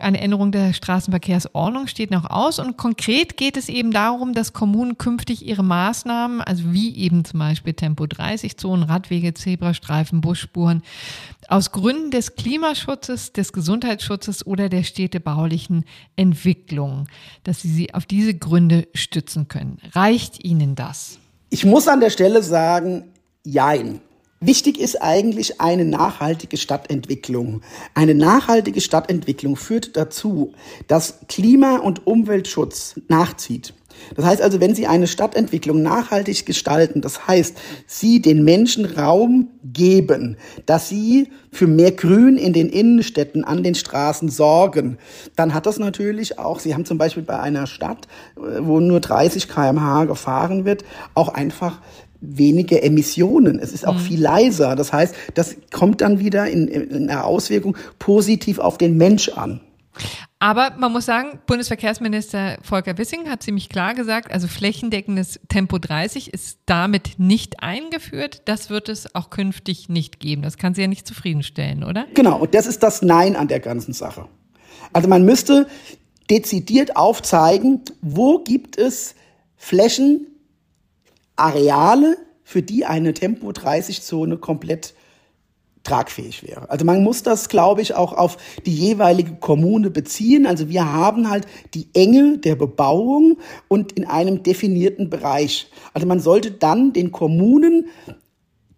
Eine 0.01 0.21
Änderung 0.21 0.53
der 0.53 0.73
Straßenverkehrsordnung 0.73 1.87
steht 1.87 2.11
noch 2.11 2.29
aus 2.31 2.59
und 2.59 2.77
konkret 2.77 3.36
geht 3.37 3.57
es 3.57 3.69
eben 3.69 3.93
darum, 3.93 4.33
dass 4.33 4.53
Kommunen 4.53 4.99
künftig 4.99 5.47
ihre 5.47 5.63
Maßnahmen, 5.63 6.41
also 6.41 6.73
wie 6.73 6.97
eben 6.97 7.25
zum 7.25 7.41
Beispiel 7.41 7.75
Tempo 7.75 8.07
30 8.07 8.57
Zonen, 8.57 8.85
Radwege, 8.85 9.35
Zebrastreifen, 9.35 10.21
Busspuren, 10.21 10.83
aus 11.49 11.73
Gründen 11.73 12.11
des 12.11 12.35
Klimaschutzes, 12.35 13.33
des 13.33 13.53
Gesundheitsschutzes 13.53 14.47
oder 14.47 14.69
der 14.69 14.83
städtebaulichen 14.83 15.85
Entwicklung, 16.17 17.09
dass 17.45 17.63
sie 17.63 17.69
sie 17.69 17.95
auf 17.95 18.07
diese 18.07 18.35
Gründe 18.35 18.89
stützen 18.95 19.49
können. 19.49 19.79
Reicht 19.93 20.45
Ihnen 20.45 20.75
das? 20.75 21.19
Ich 21.51 21.65
muss 21.65 21.87
an 21.89 22.01
der 22.01 22.11
Stelle 22.11 22.43
sagen, 22.43 23.05
jein. 23.45 24.01
Wichtig 24.41 24.79
ist 24.79 25.01
eigentlich 25.03 25.63
eine 25.63 25.87
nachhaltige 25.87 26.59
Stadtentwicklung. 26.59 27.63
Eine 27.95 28.15
nachhaltige 28.15 28.83
Stadtentwicklung 28.83 29.57
führt 29.57 29.97
dazu, 29.97 30.53
dass 30.89 31.21
Klima- 31.27 31.79
und 31.79 32.07
Umweltschutz 32.07 33.01
nachzieht. 33.09 33.73
Das 34.15 34.25
heißt 34.25 34.43
also, 34.43 34.61
wenn 34.61 34.75
Sie 34.75 34.87
eine 34.87 35.07
Stadtentwicklung 35.07 35.83
nachhaltig 35.83 36.45
gestalten, 36.47 37.01
das 37.01 37.27
heißt, 37.27 37.57
Sie 37.87 38.21
den 38.21 38.45
Menschen 38.45 38.85
Raum 38.85 39.49
geben, 39.73 40.37
dass 40.67 40.89
sie 40.89 41.29
für 41.51 41.67
mehr 41.67 41.93
Grün 41.93 42.37
in 42.37 42.53
den 42.53 42.69
Innenstädten, 42.69 43.45
an 43.45 43.63
den 43.63 43.75
Straßen 43.75 44.29
sorgen, 44.29 44.99
dann 45.35 45.55
hat 45.55 45.67
das 45.67 45.79
natürlich 45.79 46.39
auch, 46.39 46.61
Sie 46.61 46.75
haben 46.75 46.85
zum 46.85 46.99
Beispiel 46.99 47.23
bei 47.23 47.41
einer 47.41 47.67
Stadt, 47.67 48.07
wo 48.35 48.81
nur 48.81 49.01
30 49.01 49.49
kmh 49.49 50.05
gefahren 50.05 50.65
wird, 50.65 50.85
auch 51.15 51.29
einfach 51.29 51.81
weniger 52.21 52.83
Emissionen. 52.83 53.59
Es 53.59 53.73
ist 53.73 53.87
auch 53.87 53.95
mhm. 53.95 54.01
viel 54.01 54.21
leiser. 54.21 54.77
Das 54.77 54.93
heißt, 54.93 55.15
das 55.35 55.57
kommt 55.73 56.01
dann 56.01 56.19
wieder 56.19 56.47
in, 56.49 56.69
in 56.69 57.11
einer 57.11 57.25
Auswirkung 57.25 57.77
positiv 57.99 58.59
auf 58.59 58.79
den 58.79 58.97
Mensch 58.97 59.29
an. 59.31 59.61
Aber 60.39 60.75
man 60.79 60.93
muss 60.93 61.07
sagen, 61.07 61.39
Bundesverkehrsminister 61.47 62.59
Volker 62.63 62.99
Wissing 62.99 63.31
hat 63.31 63.43
ziemlich 63.43 63.71
klar 63.71 63.95
gesagt, 63.95 64.31
also 64.31 64.47
flächendeckendes 64.47 65.41
Tempo 65.49 65.79
30 65.79 66.35
ist 66.35 66.59
damit 66.67 67.19
nicht 67.19 67.63
eingeführt. 67.63 68.43
Das 68.45 68.69
wird 68.69 68.91
es 68.91 69.15
auch 69.15 69.31
künftig 69.31 69.89
nicht 69.89 70.21
geben. 70.21 70.43
Das 70.43 70.59
kann 70.59 70.75
Sie 70.75 70.83
ja 70.83 70.89
nicht 70.89 71.07
zufriedenstellen, 71.07 71.85
oder? 71.85 72.07
Genau, 72.13 72.39
und 72.39 72.55
das 72.55 72.67
ist 72.67 72.83
das 72.83 73.01
Nein 73.01 73.35
an 73.35 73.49
der 73.49 73.61
ganzen 73.61 73.95
Sache. 73.95 74.27
Also 74.93 75.09
man 75.09 75.25
müsste 75.25 75.67
dezidiert 76.29 76.97
aufzeigen, 76.97 77.81
wo 78.03 78.39
gibt 78.39 78.77
es 78.77 79.15
Flächen, 79.57 80.27
Areale, 81.37 82.19
für 82.43 82.63
die 82.63 82.85
eine 82.85 83.13
Tempo 83.13 83.53
30 83.53 84.03
Zone 84.03 84.37
komplett 84.39 84.95
tragfähig 85.87 86.43
wäre. 86.43 86.69
Also 86.69 86.85
man 86.85 87.03
muss 87.03 87.23
das, 87.23 87.49
glaube 87.49 87.81
ich, 87.81 87.95
auch 87.95 88.13
auf 88.13 88.37
die 88.67 88.75
jeweilige 88.75 89.37
Kommune 89.37 89.91
beziehen. 89.91 90.47
Also 90.47 90.69
wir 90.69 90.93
haben 90.93 91.31
halt 91.31 91.47
die 91.75 91.89
Enge 91.95 92.39
der 92.39 92.57
Bebauung 92.57 93.39
und 93.69 93.93
in 93.93 94.05
einem 94.05 94.43
definierten 94.43 95.09
Bereich. 95.11 95.71
Also 95.95 96.07
man 96.07 96.21
sollte 96.21 96.51
dann 96.51 96.93
den 96.93 97.13
Kommunen 97.13 97.89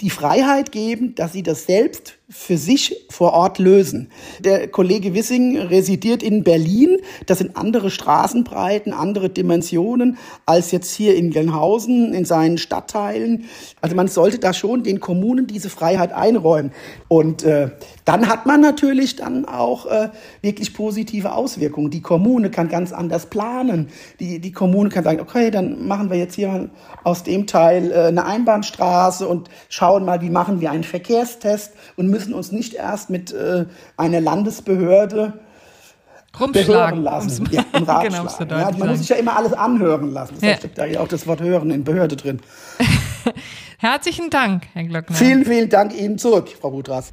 die 0.00 0.10
Freiheit 0.10 0.70
geben, 0.70 1.14
dass 1.14 1.32
sie 1.32 1.42
das 1.42 1.64
selbst 1.64 2.17
für 2.30 2.58
sich 2.58 3.06
vor 3.08 3.32
Ort 3.32 3.58
lösen. 3.58 4.10
Der 4.40 4.68
Kollege 4.68 5.14
Wissing 5.14 5.56
residiert 5.56 6.22
in 6.22 6.44
Berlin. 6.44 6.98
Das 7.24 7.38
sind 7.38 7.56
andere 7.56 7.90
Straßenbreiten, 7.90 8.92
andere 8.92 9.30
Dimensionen 9.30 10.18
als 10.44 10.70
jetzt 10.70 10.94
hier 10.94 11.16
in 11.16 11.30
Gelnhausen, 11.30 12.12
in 12.12 12.26
seinen 12.26 12.58
Stadtteilen. 12.58 13.44
Also 13.80 13.96
man 13.96 14.08
sollte 14.08 14.38
da 14.38 14.52
schon 14.52 14.82
den 14.82 15.00
Kommunen 15.00 15.46
diese 15.46 15.70
Freiheit 15.70 16.12
einräumen. 16.12 16.72
Und 17.08 17.44
äh, 17.44 17.70
dann 18.04 18.28
hat 18.28 18.44
man 18.44 18.60
natürlich 18.60 19.16
dann 19.16 19.46
auch 19.46 19.86
äh, 19.86 20.10
wirklich 20.42 20.74
positive 20.74 21.32
Auswirkungen. 21.32 21.90
Die 21.90 22.02
Kommune 22.02 22.50
kann 22.50 22.68
ganz 22.68 22.92
anders 22.92 23.26
planen. 23.30 23.88
Die, 24.20 24.38
die 24.38 24.52
Kommune 24.52 24.90
kann 24.90 25.02
sagen, 25.02 25.20
okay, 25.20 25.50
dann 25.50 25.88
machen 25.88 26.10
wir 26.10 26.18
jetzt 26.18 26.34
hier 26.34 26.68
aus 27.04 27.22
dem 27.22 27.46
Teil 27.46 27.90
äh, 27.90 28.08
eine 28.08 28.26
Einbahnstraße 28.26 29.26
und 29.26 29.48
schauen 29.70 30.04
mal, 30.04 30.20
wie 30.20 30.28
machen 30.28 30.60
wir 30.60 30.70
einen 30.70 30.84
Verkehrstest 30.84 31.72
und 31.96 32.17
müssen 32.18 32.34
uns 32.34 32.50
nicht 32.50 32.74
erst 32.74 33.10
mit 33.10 33.32
äh, 33.32 33.66
einer 33.96 34.20
Landesbehörde 34.20 35.34
Rumschlagen 36.38 37.02
lassen. 37.02 37.48
Ja, 37.50 37.64
im 37.72 37.86
genau, 38.02 38.28
so 38.28 38.44
ja, 38.44 38.70
man 38.76 38.88
muss 38.88 38.98
sich 38.98 39.08
ja 39.08 39.16
immer 39.16 39.36
alles 39.36 39.52
anhören 39.52 40.12
lassen. 40.12 40.34
Das 40.40 40.48
ja. 40.48 40.56
steckt 40.56 40.78
da 40.78 40.84
ja 40.84 41.00
auch 41.00 41.08
das 41.08 41.26
Wort 41.26 41.40
hören 41.40 41.70
in 41.70 41.84
Behörde 41.84 42.16
drin. 42.16 42.40
Herzlichen 43.78 44.30
Dank, 44.30 44.66
Herr 44.72 44.84
Glockner. 44.84 45.16
Vielen, 45.16 45.44
vielen 45.44 45.68
Dank 45.68 45.94
Ihnen 45.94 46.18
zurück, 46.18 46.48
Frau 46.60 46.70
Budras. 46.72 47.12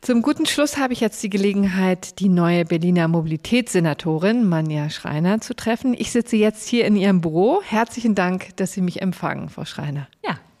Zum 0.00 0.20
guten 0.20 0.44
Schluss 0.44 0.76
habe 0.76 0.92
ich 0.92 1.00
jetzt 1.00 1.22
die 1.22 1.30
Gelegenheit, 1.30 2.18
die 2.18 2.28
neue 2.28 2.64
Berliner 2.66 3.08
Mobilitätssenatorin 3.08 4.46
Manja 4.46 4.90
Schreiner 4.90 5.40
zu 5.40 5.54
treffen. 5.54 5.94
Ich 5.96 6.12
sitze 6.12 6.36
jetzt 6.36 6.68
hier 6.68 6.84
in 6.84 6.96
Ihrem 6.96 7.20
Büro. 7.22 7.62
Herzlichen 7.64 8.14
Dank, 8.14 8.54
dass 8.56 8.72
Sie 8.72 8.82
mich 8.82 9.00
empfangen, 9.00 9.48
Frau 9.48 9.64
Schreiner. 9.64 10.08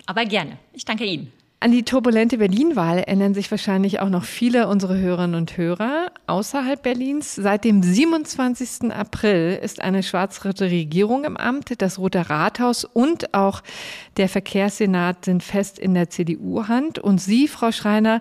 Aber 0.06 0.24
gerne. 0.24 0.58
Ich 0.72 0.84
danke 0.84 1.04
Ihnen. 1.04 1.32
An 1.64 1.72
die 1.72 1.82
turbulente 1.82 2.36
Berlin-Wahl 2.36 2.98
erinnern 2.98 3.32
sich 3.32 3.50
wahrscheinlich 3.50 4.00
auch 4.00 4.10
noch 4.10 4.24
viele 4.24 4.68
unserer 4.68 4.98
Hörerinnen 4.98 5.34
und 5.34 5.56
Hörer 5.56 6.12
außerhalb 6.26 6.82
Berlins. 6.82 7.34
Seit 7.36 7.64
dem 7.64 7.82
27. 7.82 8.92
April 8.92 9.58
ist 9.62 9.80
eine 9.80 10.02
schwarz-rote 10.02 10.66
Regierung 10.66 11.24
im 11.24 11.38
Amt. 11.38 11.80
Das 11.80 11.98
Rote 11.98 12.28
Rathaus 12.28 12.84
und 12.84 13.32
auch 13.32 13.62
der 14.18 14.28
Verkehrssenat 14.28 15.24
sind 15.24 15.42
fest 15.42 15.78
in 15.78 15.94
der 15.94 16.10
CDU-Hand. 16.10 16.98
Und 16.98 17.18
Sie, 17.18 17.48
Frau 17.48 17.72
Schreiner, 17.72 18.20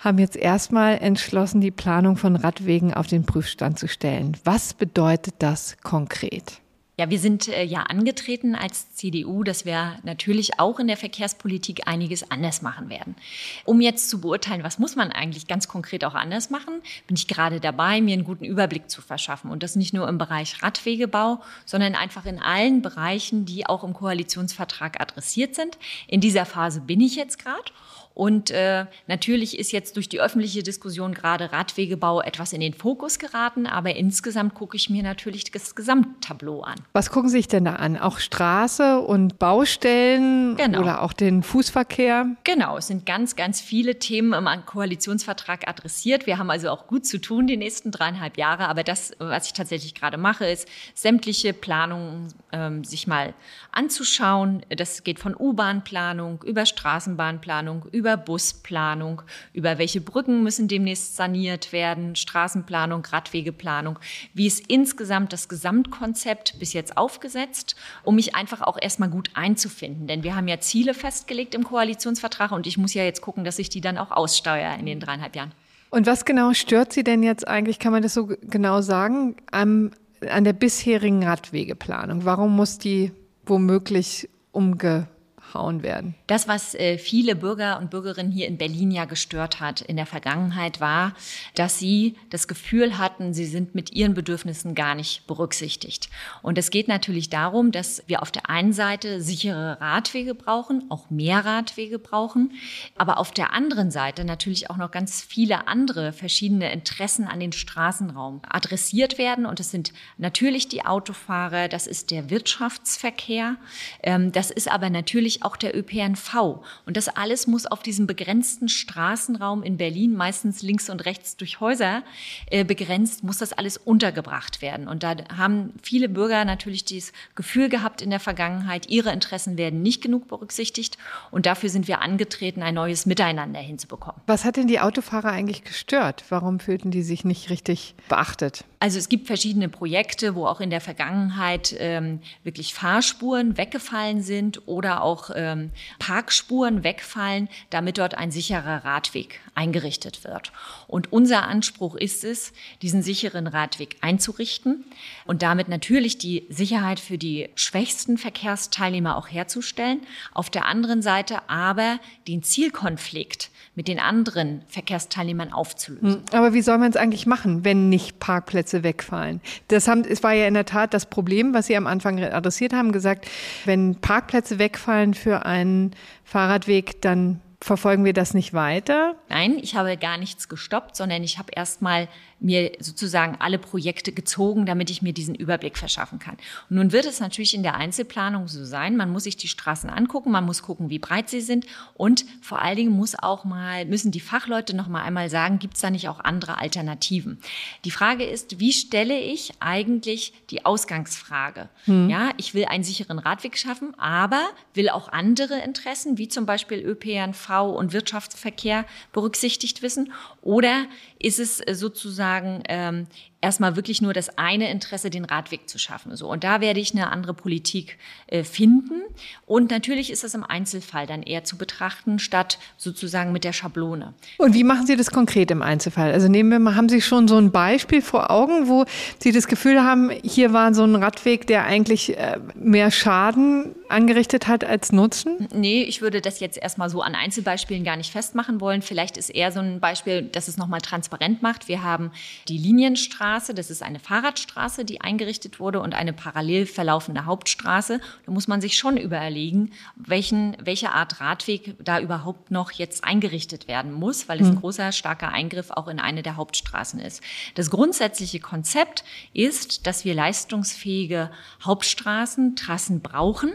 haben 0.00 0.18
jetzt 0.18 0.34
erstmal 0.34 0.98
entschlossen, 0.98 1.60
die 1.60 1.70
Planung 1.70 2.16
von 2.16 2.34
Radwegen 2.34 2.92
auf 2.92 3.06
den 3.06 3.24
Prüfstand 3.24 3.78
zu 3.78 3.86
stellen. 3.86 4.36
Was 4.42 4.74
bedeutet 4.74 5.34
das 5.38 5.76
konkret? 5.84 6.60
Ja, 6.98 7.08
wir 7.08 7.18
sind 7.18 7.48
äh, 7.48 7.64
ja 7.64 7.84
angetreten 7.84 8.54
als 8.54 8.94
CDU, 8.94 9.44
dass 9.44 9.64
wir 9.64 9.96
natürlich 10.02 10.60
auch 10.60 10.78
in 10.78 10.88
der 10.88 10.98
Verkehrspolitik 10.98 11.88
einiges 11.88 12.30
anders 12.30 12.60
machen 12.60 12.90
werden. 12.90 13.16
Um 13.64 13.80
jetzt 13.80 14.10
zu 14.10 14.20
beurteilen, 14.20 14.62
was 14.62 14.78
muss 14.78 14.94
man 14.94 15.10
eigentlich 15.10 15.46
ganz 15.46 15.68
konkret 15.68 16.04
auch 16.04 16.14
anders 16.14 16.50
machen, 16.50 16.82
bin 17.06 17.16
ich 17.16 17.28
gerade 17.28 17.60
dabei, 17.60 18.02
mir 18.02 18.12
einen 18.12 18.24
guten 18.24 18.44
Überblick 18.44 18.90
zu 18.90 19.00
verschaffen. 19.00 19.50
Und 19.50 19.62
das 19.62 19.74
nicht 19.74 19.94
nur 19.94 20.06
im 20.06 20.18
Bereich 20.18 20.62
Radwegebau, 20.62 21.40
sondern 21.64 21.94
einfach 21.94 22.26
in 22.26 22.38
allen 22.38 22.82
Bereichen, 22.82 23.46
die 23.46 23.64
auch 23.64 23.84
im 23.84 23.94
Koalitionsvertrag 23.94 25.00
adressiert 25.00 25.54
sind. 25.54 25.78
In 26.08 26.20
dieser 26.20 26.44
Phase 26.44 26.82
bin 26.82 27.00
ich 27.00 27.16
jetzt 27.16 27.38
gerade. 27.38 27.72
Und 28.14 28.50
äh, 28.50 28.86
natürlich 29.06 29.58
ist 29.58 29.72
jetzt 29.72 29.96
durch 29.96 30.08
die 30.08 30.20
öffentliche 30.20 30.62
Diskussion 30.62 31.14
gerade 31.14 31.52
Radwegebau 31.52 32.20
etwas 32.20 32.52
in 32.52 32.60
den 32.60 32.74
Fokus 32.74 33.18
geraten, 33.18 33.66
aber 33.66 33.96
insgesamt 33.96 34.54
gucke 34.54 34.76
ich 34.76 34.90
mir 34.90 35.02
natürlich 35.02 35.50
das 35.50 35.74
Gesamttableau 35.74 36.62
an. 36.62 36.76
Was 36.92 37.10
gucken 37.10 37.30
Sie 37.30 37.38
sich 37.38 37.48
denn 37.48 37.64
da 37.64 37.76
an? 37.76 37.96
Auch 37.96 38.18
Straße 38.18 39.00
und 39.00 39.38
Baustellen 39.38 40.56
genau. 40.56 40.80
oder 40.80 41.02
auch 41.02 41.12
den 41.12 41.42
Fußverkehr? 41.42 42.26
Genau, 42.44 42.76
es 42.76 42.88
sind 42.88 43.06
ganz, 43.06 43.36
ganz 43.36 43.60
viele 43.60 43.98
Themen 43.98 44.32
im 44.34 44.66
Koalitionsvertrag 44.66 45.68
adressiert. 45.68 46.26
Wir 46.26 46.38
haben 46.38 46.50
also 46.50 46.68
auch 46.68 46.86
gut 46.86 47.06
zu 47.06 47.18
tun 47.18 47.46
die 47.46 47.56
nächsten 47.56 47.90
dreieinhalb 47.90 48.36
Jahre, 48.36 48.68
aber 48.68 48.84
das, 48.84 49.12
was 49.18 49.46
ich 49.46 49.52
tatsächlich 49.54 49.94
gerade 49.94 50.18
mache, 50.18 50.46
ist 50.46 50.68
sämtliche 50.94 51.52
Planungen 51.52 52.28
ähm, 52.52 52.84
sich 52.84 53.06
mal 53.06 53.34
anzuschauen. 53.72 54.64
Das 54.68 55.02
geht 55.02 55.18
von 55.18 55.34
U-Bahn-Planung 55.34 56.42
über 56.42 56.66
Straßenbahnplanung, 56.66 57.86
über 57.90 58.01
über 58.02 58.16
Busplanung, 58.16 59.22
über 59.52 59.78
welche 59.78 60.00
Brücken 60.00 60.42
müssen 60.42 60.66
demnächst 60.66 61.14
saniert 61.14 61.72
werden, 61.72 62.16
Straßenplanung, 62.16 63.04
Radwegeplanung. 63.04 64.00
Wie 64.34 64.48
ist 64.48 64.66
insgesamt 64.66 65.32
das 65.32 65.48
Gesamtkonzept 65.48 66.58
bis 66.58 66.72
jetzt 66.72 66.96
aufgesetzt, 66.96 67.76
um 68.02 68.16
mich 68.16 68.34
einfach 68.34 68.60
auch 68.60 68.76
erstmal 68.80 69.08
gut 69.08 69.30
einzufinden? 69.34 70.08
Denn 70.08 70.24
wir 70.24 70.34
haben 70.34 70.48
ja 70.48 70.58
Ziele 70.58 70.94
festgelegt 70.94 71.54
im 71.54 71.62
Koalitionsvertrag 71.62 72.50
und 72.50 72.66
ich 72.66 72.76
muss 72.76 72.92
ja 72.92 73.04
jetzt 73.04 73.20
gucken, 73.20 73.44
dass 73.44 73.60
ich 73.60 73.68
die 73.68 73.80
dann 73.80 73.98
auch 73.98 74.10
aussteuere 74.10 74.76
in 74.80 74.86
den 74.86 74.98
dreieinhalb 74.98 75.36
Jahren. 75.36 75.52
Und 75.90 76.08
was 76.08 76.24
genau 76.24 76.54
stört 76.54 76.92
Sie 76.92 77.04
denn 77.04 77.22
jetzt 77.22 77.46
eigentlich, 77.46 77.78
kann 77.78 77.92
man 77.92 78.02
das 78.02 78.14
so 78.14 78.26
genau 78.26 78.80
sagen, 78.80 79.36
am, 79.52 79.92
an 80.28 80.42
der 80.42 80.54
bisherigen 80.54 81.22
Radwegeplanung? 81.22 82.24
Warum 82.24 82.56
muss 82.56 82.78
die 82.78 83.12
womöglich 83.46 84.28
umge 84.50 85.06
rausgehauen 85.52 85.82
werden. 85.82 86.14
Das, 86.26 86.48
was 86.48 86.74
äh, 86.74 86.98
viele 86.98 87.34
Bürger 87.36 87.78
und 87.78 87.90
Bürgerinnen 87.90 88.32
hier 88.32 88.48
in 88.48 88.58
Berlin 88.58 88.90
ja 88.90 89.04
gestört 89.04 89.60
hat 89.60 89.80
in 89.80 89.96
der 89.96 90.06
Vergangenheit, 90.06 90.80
war, 90.80 91.14
dass 91.54 91.78
sie 91.78 92.16
das 92.30 92.48
Gefühl 92.48 92.98
hatten, 92.98 93.34
sie 93.34 93.46
sind 93.46 93.74
mit 93.74 93.92
ihren 93.92 94.14
Bedürfnissen 94.14 94.74
gar 94.74 94.94
nicht 94.94 95.26
berücksichtigt. 95.26 96.08
Und 96.42 96.58
es 96.58 96.70
geht 96.70 96.88
natürlich 96.88 97.30
darum, 97.30 97.72
dass 97.72 98.02
wir 98.06 98.22
auf 98.22 98.30
der 98.30 98.48
einen 98.48 98.72
Seite 98.72 99.20
sichere 99.20 99.80
Radwege 99.80 100.34
brauchen, 100.34 100.84
auch 100.90 101.10
mehr 101.10 101.44
Radwege 101.44 101.98
brauchen, 101.98 102.52
aber 102.96 103.18
auf 103.18 103.30
der 103.30 103.52
anderen 103.52 103.90
Seite 103.90 104.24
natürlich 104.24 104.70
auch 104.70 104.76
noch 104.76 104.90
ganz 104.90 105.22
viele 105.22 105.68
andere 105.68 106.12
verschiedene 106.12 106.72
Interessen 106.72 107.26
an 107.26 107.40
den 107.40 107.52
Straßenraum 107.52 108.40
adressiert 108.48 109.18
werden. 109.18 109.46
Und 109.46 109.60
das 109.60 109.70
sind 109.70 109.92
natürlich 110.18 110.68
die 110.68 110.84
Autofahrer, 110.84 111.68
das 111.68 111.86
ist 111.86 112.10
der 112.10 112.30
Wirtschaftsverkehr, 112.30 113.56
ähm, 114.02 114.32
das 114.32 114.50
ist 114.50 114.70
aber 114.70 114.90
natürlich 114.90 115.41
auch 115.44 115.56
der 115.56 115.76
ÖPNV. 115.76 116.62
Und 116.86 116.96
das 116.96 117.08
alles 117.08 117.46
muss 117.46 117.66
auf 117.66 117.82
diesem 117.82 118.06
begrenzten 118.06 118.68
Straßenraum 118.68 119.62
in 119.62 119.76
Berlin, 119.76 120.14
meistens 120.14 120.62
links 120.62 120.90
und 120.90 121.04
rechts 121.04 121.36
durch 121.36 121.60
Häuser 121.60 122.02
äh, 122.50 122.64
begrenzt, 122.64 123.24
muss 123.24 123.38
das 123.38 123.52
alles 123.52 123.76
untergebracht 123.76 124.62
werden. 124.62 124.88
Und 124.88 125.02
da 125.02 125.16
haben 125.36 125.72
viele 125.82 126.08
Bürger 126.08 126.44
natürlich 126.44 126.84
dieses 126.84 127.12
Gefühl 127.34 127.68
gehabt 127.68 128.02
in 128.02 128.10
der 128.10 128.20
Vergangenheit, 128.20 128.88
ihre 128.88 129.12
Interessen 129.12 129.56
werden 129.56 129.82
nicht 129.82 130.02
genug 130.02 130.28
berücksichtigt. 130.28 130.98
Und 131.30 131.46
dafür 131.46 131.68
sind 131.68 131.88
wir 131.88 132.00
angetreten, 132.00 132.62
ein 132.62 132.74
neues 132.74 133.06
Miteinander 133.06 133.60
hinzubekommen. 133.60 134.20
Was 134.26 134.44
hat 134.44 134.56
denn 134.56 134.66
die 134.66 134.80
Autofahrer 134.80 135.30
eigentlich 135.30 135.64
gestört? 135.64 136.24
Warum 136.28 136.60
fühlten 136.60 136.90
die 136.90 137.02
sich 137.02 137.24
nicht 137.24 137.50
richtig 137.50 137.94
beachtet? 138.08 138.64
Also 138.82 138.98
es 138.98 139.08
gibt 139.08 139.28
verschiedene 139.28 139.68
Projekte, 139.68 140.34
wo 140.34 140.44
auch 140.44 140.60
in 140.60 140.70
der 140.70 140.80
Vergangenheit 140.80 141.72
ähm, 141.78 142.18
wirklich 142.42 142.74
Fahrspuren 142.74 143.56
weggefallen 143.56 144.22
sind 144.22 144.66
oder 144.66 145.04
auch 145.04 145.30
ähm, 145.36 145.70
Parkspuren 146.00 146.82
wegfallen, 146.82 147.48
damit 147.70 147.98
dort 147.98 148.16
ein 148.16 148.32
sicherer 148.32 148.84
Radweg 148.84 149.38
eingerichtet 149.54 150.24
wird. 150.24 150.50
Und 150.88 151.12
unser 151.12 151.46
Anspruch 151.46 151.94
ist 151.94 152.24
es, 152.24 152.52
diesen 152.82 153.04
sicheren 153.04 153.46
Radweg 153.46 153.98
einzurichten 154.00 154.84
und 155.26 155.42
damit 155.42 155.68
natürlich 155.68 156.18
die 156.18 156.44
Sicherheit 156.48 156.98
für 156.98 157.18
die 157.18 157.50
schwächsten 157.54 158.18
Verkehrsteilnehmer 158.18 159.16
auch 159.16 159.28
herzustellen. 159.28 160.00
Auf 160.34 160.50
der 160.50 160.66
anderen 160.66 161.02
Seite 161.02 161.48
aber 161.48 162.00
den 162.26 162.42
Zielkonflikt 162.42 163.50
mit 163.74 163.88
den 163.88 163.98
anderen 163.98 164.62
Verkehrsteilnehmern 164.68 165.52
aufzulösen. 165.52 166.14
Hm, 166.14 166.22
aber 166.32 166.52
wie 166.52 166.62
soll 166.62 166.78
man 166.78 166.90
es 166.90 166.96
eigentlich 166.96 167.26
machen, 167.26 167.64
wenn 167.64 167.88
nicht 167.88 168.18
Parkplätze 168.18 168.71
Parkplätze 168.72 168.82
wegfallen. 168.82 169.40
Das 169.68 169.88
haben, 169.88 170.04
es 170.04 170.22
war 170.22 170.32
ja 170.32 170.46
in 170.46 170.54
der 170.54 170.64
Tat 170.64 170.94
das 170.94 171.06
Problem, 171.06 171.54
was 171.54 171.66
Sie 171.66 171.76
am 171.76 171.86
Anfang 171.86 172.22
adressiert 172.22 172.72
haben, 172.72 172.92
gesagt, 172.92 173.28
wenn 173.64 173.96
Parkplätze 173.96 174.58
wegfallen 174.58 175.14
für 175.14 175.44
einen 175.44 175.92
Fahrradweg, 176.24 177.02
dann 177.02 177.40
verfolgen 177.60 178.04
wir 178.04 178.12
das 178.12 178.34
nicht 178.34 178.54
weiter? 178.54 179.14
Nein, 179.28 179.58
ich 179.62 179.76
habe 179.76 179.96
gar 179.96 180.18
nichts 180.18 180.48
gestoppt, 180.48 180.96
sondern 180.96 181.22
ich 181.22 181.38
habe 181.38 181.52
erstmal 181.54 182.08
mir 182.42 182.72
sozusagen 182.80 183.36
alle 183.38 183.58
Projekte 183.58 184.12
gezogen, 184.12 184.66
damit 184.66 184.90
ich 184.90 185.02
mir 185.02 185.12
diesen 185.12 185.34
Überblick 185.34 185.78
verschaffen 185.78 186.18
kann. 186.18 186.36
Und 186.68 186.76
nun 186.76 186.92
wird 186.92 187.06
es 187.06 187.20
natürlich 187.20 187.54
in 187.54 187.62
der 187.62 187.76
Einzelplanung 187.76 188.48
so 188.48 188.64
sein, 188.64 188.96
man 188.96 189.10
muss 189.10 189.24
sich 189.24 189.36
die 189.36 189.48
Straßen 189.48 189.88
angucken, 189.88 190.30
man 190.30 190.44
muss 190.44 190.62
gucken, 190.62 190.90
wie 190.90 190.98
breit 190.98 191.28
sie 191.28 191.40
sind 191.40 191.66
und 191.94 192.24
vor 192.40 192.60
allen 192.60 192.76
Dingen 192.76 192.92
muss 192.92 193.14
auch 193.18 193.44
mal, 193.44 193.84
müssen 193.86 194.10
die 194.10 194.20
Fachleute 194.20 194.74
noch 194.74 194.88
mal 194.88 195.02
einmal 195.02 195.30
sagen, 195.30 195.58
gibt 195.58 195.74
es 195.74 195.80
da 195.80 195.90
nicht 195.90 196.08
auch 196.08 196.20
andere 196.20 196.58
Alternativen? 196.58 197.38
Die 197.84 197.90
Frage 197.90 198.24
ist, 198.24 198.58
wie 198.58 198.72
stelle 198.72 199.18
ich 199.18 199.52
eigentlich 199.60 200.32
die 200.50 200.64
Ausgangsfrage? 200.64 201.68
Hm. 201.84 202.10
Ja, 202.10 202.30
ich 202.36 202.54
will 202.54 202.64
einen 202.64 202.84
sicheren 202.84 203.18
Radweg 203.18 203.56
schaffen, 203.56 203.94
aber 203.98 204.42
will 204.74 204.88
auch 204.88 205.08
andere 205.08 205.60
Interessen, 205.60 206.18
wie 206.18 206.28
zum 206.28 206.46
Beispiel 206.46 206.78
ÖPNV 206.78 207.50
und 207.76 207.92
Wirtschaftsverkehr 207.92 208.84
berücksichtigt 209.12 209.82
wissen? 209.82 210.12
Oder 210.40 210.86
ist 211.18 211.38
es 211.38 211.62
sozusagen 211.78 212.31
sozusagen 212.32 212.62
ähm, 212.68 213.06
erstmal 213.42 213.76
wirklich 213.76 214.00
nur 214.00 214.14
das 214.14 214.38
eine 214.38 214.70
Interesse, 214.70 215.10
den 215.10 215.24
Radweg 215.24 215.68
zu 215.68 215.78
schaffen. 215.78 216.16
So 216.16 216.30
und 216.30 216.44
da 216.44 216.60
werde 216.60 216.80
ich 216.80 216.92
eine 216.92 217.10
andere 217.10 217.34
Politik 217.34 217.98
äh, 218.28 218.44
finden. 218.44 219.02
Und 219.46 219.70
natürlich 219.70 220.10
ist 220.10 220.24
das 220.24 220.34
im 220.34 220.44
Einzelfall 220.44 221.06
dann 221.06 221.22
eher 221.22 221.44
zu 221.44 221.58
betrachten, 221.58 222.18
statt 222.18 222.58
sozusagen 222.78 223.32
mit 223.32 223.44
der 223.44 223.52
Schablone. 223.52 224.14
Und 224.38 224.54
wie 224.54 224.64
machen 224.64 224.86
Sie 224.86 224.96
das 224.96 225.10
konkret 225.10 225.50
im 225.50 225.60
Einzelfall? 225.60 226.12
Also 226.12 226.28
nehmen 226.28 226.50
wir 226.50 226.60
mal, 226.60 226.76
haben 226.76 226.88
Sie 226.88 227.02
schon 227.02 227.28
so 227.28 227.36
ein 227.36 227.50
Beispiel 227.50 228.00
vor 228.00 228.30
Augen, 228.30 228.68
wo 228.68 228.86
Sie 229.18 229.32
das 229.32 229.48
Gefühl 229.48 229.82
haben, 229.82 230.10
hier 230.22 230.52
war 230.52 230.72
so 230.72 230.84
ein 230.84 230.94
Radweg, 230.94 231.46
der 231.48 231.64
eigentlich 231.64 232.16
äh, 232.16 232.38
mehr 232.54 232.90
Schaden 232.90 233.74
angerichtet 233.88 234.46
hat 234.46 234.64
als 234.64 234.92
Nutzen? 234.92 235.48
Nee, 235.52 235.82
ich 235.82 236.00
würde 236.00 236.20
das 236.20 236.38
jetzt 236.38 236.56
erstmal 236.56 236.88
so 236.88 237.02
an 237.02 237.14
Einzelbeispielen 237.14 237.82
gar 237.82 237.96
nicht 237.96 238.12
festmachen 238.12 238.60
wollen. 238.60 238.82
Vielleicht 238.82 239.16
ist 239.16 239.30
eher 239.30 239.50
so 239.50 239.60
ein 239.60 239.80
Beispiel, 239.80 240.22
das 240.22 240.46
es 240.46 240.56
nochmal 240.56 240.80
transparent 240.80 241.42
macht. 241.42 241.68
Wir 241.68 241.82
haben 241.82 242.12
die 242.48 242.56
Linienstraße 242.56 243.31
Straße. 243.32 243.54
Das 243.54 243.70
ist 243.70 243.82
eine 243.82 243.98
Fahrradstraße, 243.98 244.84
die 244.84 245.00
eingerichtet 245.00 245.58
wurde 245.58 245.80
und 245.80 245.94
eine 245.94 246.12
parallel 246.12 246.66
verlaufende 246.66 247.24
Hauptstraße. 247.24 247.98
Da 248.26 248.32
muss 248.32 248.46
man 248.46 248.60
sich 248.60 248.76
schon 248.76 248.98
überlegen, 248.98 249.70
welchen, 249.96 250.54
welche 250.62 250.92
Art 250.92 251.18
Radweg 251.20 251.74
da 251.82 251.98
überhaupt 252.00 252.50
noch 252.50 252.72
jetzt 252.72 253.04
eingerichtet 253.04 253.68
werden 253.68 253.92
muss, 253.92 254.28
weil 254.28 254.40
es 254.40 254.48
ein 254.48 254.54
hm. 254.54 254.60
großer, 254.60 254.92
starker 254.92 255.30
Eingriff 255.30 255.70
auch 255.70 255.88
in 255.88 255.98
eine 255.98 256.22
der 256.22 256.36
Hauptstraßen 256.36 257.00
ist. 257.00 257.22
Das 257.54 257.70
grundsätzliche 257.70 258.38
Konzept 258.38 259.02
ist, 259.32 259.86
dass 259.86 260.04
wir 260.04 260.14
leistungsfähige 260.14 261.30
Hauptstraßen, 261.64 262.54
Trassen 262.56 263.00
brauchen 263.00 263.52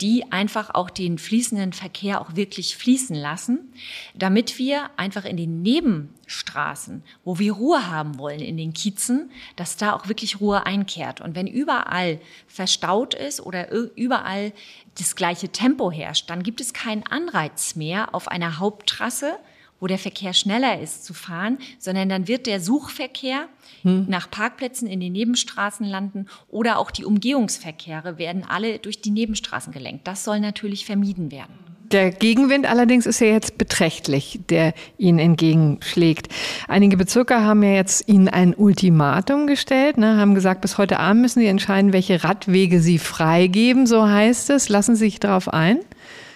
die 0.00 0.30
einfach 0.30 0.74
auch 0.74 0.90
den 0.90 1.18
fließenden 1.18 1.72
Verkehr 1.72 2.20
auch 2.20 2.36
wirklich 2.36 2.76
fließen 2.76 3.16
lassen, 3.16 3.72
damit 4.14 4.58
wir 4.58 4.90
einfach 4.96 5.24
in 5.24 5.36
den 5.36 5.62
Nebenstraßen, 5.62 7.02
wo 7.24 7.38
wir 7.38 7.52
Ruhe 7.52 7.90
haben 7.90 8.18
wollen 8.18 8.40
in 8.40 8.56
den 8.56 8.72
Kiezen, 8.72 9.30
dass 9.56 9.76
da 9.76 9.92
auch 9.94 10.08
wirklich 10.08 10.40
Ruhe 10.40 10.66
einkehrt. 10.66 11.20
Und 11.20 11.34
wenn 11.34 11.46
überall 11.46 12.20
verstaut 12.46 13.14
ist 13.14 13.40
oder 13.40 13.70
überall 13.70 14.52
das 14.98 15.16
gleiche 15.16 15.50
Tempo 15.50 15.90
herrscht, 15.90 16.30
dann 16.30 16.42
gibt 16.42 16.60
es 16.60 16.72
keinen 16.72 17.04
Anreiz 17.04 17.76
mehr 17.76 18.14
auf 18.14 18.28
einer 18.28 18.58
Haupttrasse, 18.58 19.38
wo 19.80 19.86
der 19.86 19.98
Verkehr 19.98 20.32
schneller 20.32 20.80
ist 20.80 21.04
zu 21.04 21.14
fahren, 21.14 21.58
sondern 21.78 22.08
dann 22.08 22.28
wird 22.28 22.46
der 22.46 22.60
Suchverkehr 22.60 23.48
hm. 23.82 24.06
nach 24.08 24.30
Parkplätzen 24.30 24.88
in 24.88 25.00
den 25.00 25.12
Nebenstraßen 25.12 25.86
landen 25.86 26.26
oder 26.48 26.78
auch 26.78 26.90
die 26.90 27.04
Umgehungsverkehre 27.04 28.18
werden 28.18 28.44
alle 28.48 28.78
durch 28.78 29.00
die 29.00 29.10
Nebenstraßen 29.10 29.72
gelenkt. 29.72 30.06
Das 30.06 30.24
soll 30.24 30.40
natürlich 30.40 30.86
vermieden 30.86 31.30
werden. 31.30 31.66
Der 31.92 32.10
Gegenwind 32.10 32.68
allerdings 32.68 33.06
ist 33.06 33.20
ja 33.20 33.28
jetzt 33.28 33.58
beträchtlich, 33.58 34.40
der 34.48 34.74
Ihnen 34.98 35.20
entgegenschlägt. 35.20 36.28
Einige 36.66 36.96
Bezirke 36.96 37.42
haben 37.42 37.62
ja 37.62 37.74
jetzt 37.74 38.08
Ihnen 38.08 38.28
ein 38.28 38.54
Ultimatum 38.54 39.46
gestellt, 39.46 39.96
ne, 39.96 40.16
haben 40.16 40.34
gesagt, 40.34 40.62
bis 40.62 40.78
heute 40.78 40.98
Abend 40.98 41.22
müssen 41.22 41.40
Sie 41.40 41.46
entscheiden, 41.46 41.92
welche 41.92 42.24
Radwege 42.24 42.80
Sie 42.80 42.98
freigeben, 42.98 43.86
so 43.86 44.08
heißt 44.08 44.50
es. 44.50 44.68
Lassen 44.68 44.96
Sie 44.96 45.04
sich 45.04 45.20
darauf 45.20 45.52
ein? 45.52 45.78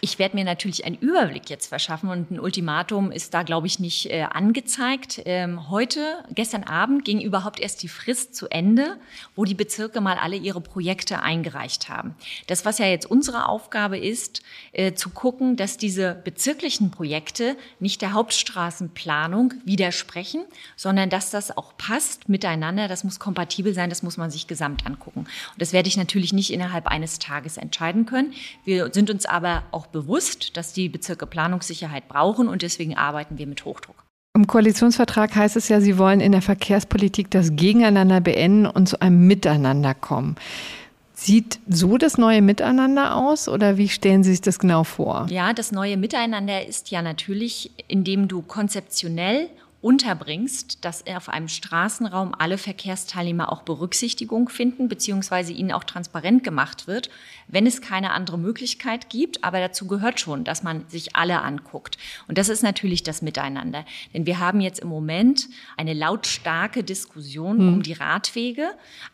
Ich 0.00 0.18
werde 0.18 0.36
mir 0.36 0.44
natürlich 0.44 0.84
einen 0.84 0.96
Überblick 0.96 1.50
jetzt 1.50 1.66
verschaffen 1.66 2.08
und 2.08 2.30
ein 2.30 2.40
Ultimatum 2.40 3.12
ist 3.12 3.34
da, 3.34 3.42
glaube 3.42 3.66
ich, 3.66 3.78
nicht 3.78 4.06
äh, 4.06 4.22
angezeigt. 4.22 5.20
Ähm, 5.26 5.68
heute, 5.68 6.24
gestern 6.34 6.64
Abend, 6.64 7.04
ging 7.04 7.20
überhaupt 7.20 7.60
erst 7.60 7.82
die 7.82 7.88
Frist 7.88 8.34
zu 8.34 8.48
Ende, 8.48 8.96
wo 9.36 9.44
die 9.44 9.54
Bezirke 9.54 10.00
mal 10.00 10.16
alle 10.16 10.36
ihre 10.36 10.60
Projekte 10.60 11.22
eingereicht 11.22 11.88
haben. 11.88 12.14
Das, 12.46 12.64
was 12.64 12.78
ja 12.78 12.86
jetzt 12.86 13.10
unsere 13.10 13.46
Aufgabe 13.46 13.98
ist, 13.98 14.42
äh, 14.72 14.94
zu 14.94 15.10
gucken, 15.10 15.56
dass 15.56 15.76
diese 15.76 16.14
bezirklichen 16.14 16.90
Projekte 16.90 17.56
nicht 17.78 18.00
der 18.00 18.12
Hauptstraßenplanung 18.12 19.54
widersprechen, 19.64 20.44
sondern 20.76 21.10
dass 21.10 21.30
das 21.30 21.56
auch 21.56 21.76
passt 21.76 22.28
miteinander. 22.28 22.88
Das 22.88 23.04
muss 23.04 23.18
kompatibel 23.18 23.74
sein, 23.74 23.90
das 23.90 24.02
muss 24.02 24.16
man 24.16 24.30
sich 24.30 24.46
gesamt 24.46 24.86
angucken. 24.86 25.20
Und 25.20 25.28
das 25.58 25.72
werde 25.72 25.88
ich 25.88 25.96
natürlich 25.96 26.32
nicht 26.32 26.52
innerhalb 26.52 26.86
eines 26.86 27.18
Tages 27.18 27.56
entscheiden 27.56 28.06
können. 28.06 28.32
Wir 28.64 28.92
sind 28.92 29.10
uns 29.10 29.26
aber 29.26 29.59
auch 29.70 29.86
bewusst, 29.86 30.56
dass 30.56 30.72
die 30.72 30.88
Bezirke 30.88 31.26
Planungssicherheit 31.26 32.08
brauchen 32.08 32.48
und 32.48 32.62
deswegen 32.62 32.96
arbeiten 32.96 33.38
wir 33.38 33.46
mit 33.46 33.64
Hochdruck. 33.64 34.04
Im 34.34 34.46
Koalitionsvertrag 34.46 35.34
heißt 35.34 35.56
es 35.56 35.68
ja, 35.68 35.80
Sie 35.80 35.98
wollen 35.98 36.20
in 36.20 36.32
der 36.32 36.42
Verkehrspolitik 36.42 37.30
das 37.30 37.56
Gegeneinander 37.56 38.20
beenden 38.20 38.66
und 38.66 38.88
zu 38.88 39.00
einem 39.00 39.26
Miteinander 39.26 39.94
kommen. 39.94 40.36
Sieht 41.14 41.58
so 41.68 41.98
das 41.98 42.16
neue 42.16 42.40
Miteinander 42.40 43.16
aus 43.16 43.48
oder 43.48 43.76
wie 43.76 43.88
stellen 43.88 44.22
Sie 44.22 44.30
sich 44.30 44.40
das 44.40 44.58
genau 44.58 44.84
vor? 44.84 45.26
Ja, 45.28 45.52
das 45.52 45.72
neue 45.72 45.96
Miteinander 45.96 46.64
ist 46.66 46.90
ja 46.90 47.02
natürlich, 47.02 47.72
indem 47.88 48.28
du 48.28 48.40
konzeptionell 48.40 49.50
unterbringst, 49.82 50.84
dass 50.84 51.06
auf 51.06 51.28
einem 51.30 51.48
Straßenraum 51.48 52.34
alle 52.38 52.58
Verkehrsteilnehmer 52.58 53.50
auch 53.50 53.62
Berücksichtigung 53.62 54.48
finden, 54.50 54.88
beziehungsweise 54.88 55.52
ihnen 55.52 55.72
auch 55.72 55.84
transparent 55.84 56.44
gemacht 56.44 56.86
wird, 56.86 57.08
wenn 57.48 57.66
es 57.66 57.80
keine 57.80 58.10
andere 58.10 58.38
Möglichkeit 58.38 59.08
gibt. 59.08 59.42
Aber 59.42 59.58
dazu 59.58 59.86
gehört 59.86 60.20
schon, 60.20 60.44
dass 60.44 60.62
man 60.62 60.86
sich 60.88 61.16
alle 61.16 61.40
anguckt. 61.40 61.96
Und 62.28 62.36
das 62.36 62.50
ist 62.50 62.62
natürlich 62.62 63.02
das 63.02 63.22
Miteinander. 63.22 63.86
Denn 64.12 64.26
wir 64.26 64.38
haben 64.38 64.60
jetzt 64.60 64.80
im 64.80 64.88
Moment 64.88 65.48
eine 65.78 65.94
lautstarke 65.94 66.84
Diskussion 66.84 67.58
hm. 67.58 67.68
um 67.74 67.82
die 67.82 67.94
Radwege, 67.94 68.70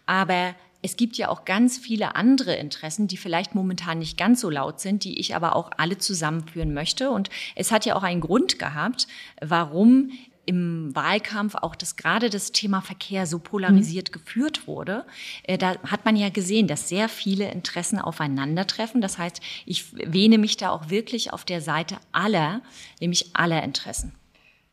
aber 0.07 0.55
es 0.87 0.97
gibt 0.97 1.17
ja 1.17 1.31
auch 1.31 1.45
ganz 1.45 1.79
viele 1.79 2.15
andere 2.15 2.55
Interessen, 2.55 3.09
die 3.09 3.17
vielleicht 3.17 3.57
momentan 3.57 3.99
nicht 3.99 4.17
ganz 4.17 4.41
so 4.41 4.51
laut 4.51 4.79
sind, 4.79 5.03
die 5.03 5.19
ich 5.19 5.35
aber 5.35 5.57
auch 5.57 5.71
alle 5.79 5.99
zusammenführen 5.99 6.75
möchte. 6.75 7.11
Und 7.11 7.29
es 7.57 7.73
hat 7.73 7.87
ja 7.87 7.97
auch 7.97 8.05
einen 8.05 8.21
Grund 8.21 8.61
gehabt, 8.61 9.09
warum 9.41 10.13
im 10.47 10.95
Wahlkampf 10.95 11.57
auch 11.57 11.75
das 11.75 11.97
gerade 11.97 12.31
das 12.31 12.53
Thema 12.53 12.81
Verkehr 12.81 13.27
so 13.27 13.39
polarisiert 13.39 14.09
mhm. 14.11 14.13
geführt 14.13 14.67
wurde, 14.67 15.05
äh, 15.43 15.59
da 15.59 15.77
hat 15.83 16.05
man 16.05 16.17
ja 16.17 16.31
gesehen, 16.31 16.69
dass 16.69 16.89
sehr 16.89 17.09
viele 17.09 17.51
Interessen 17.51 17.99
aufeinandertreffen. 17.99 19.01
Das 19.01 19.19
heißt, 19.19 19.41
ich 19.67 19.93
wähne 19.93 20.39
mich 20.39 20.57
da 20.57 20.71
auch 20.71 20.89
wirklich 20.89 21.33
auf 21.33 21.45
der 21.45 21.61
Seite 21.61 21.99
aller, 22.13 22.63
nämlich 23.01 23.37
aller 23.37 23.63
Interessen. 23.63 24.13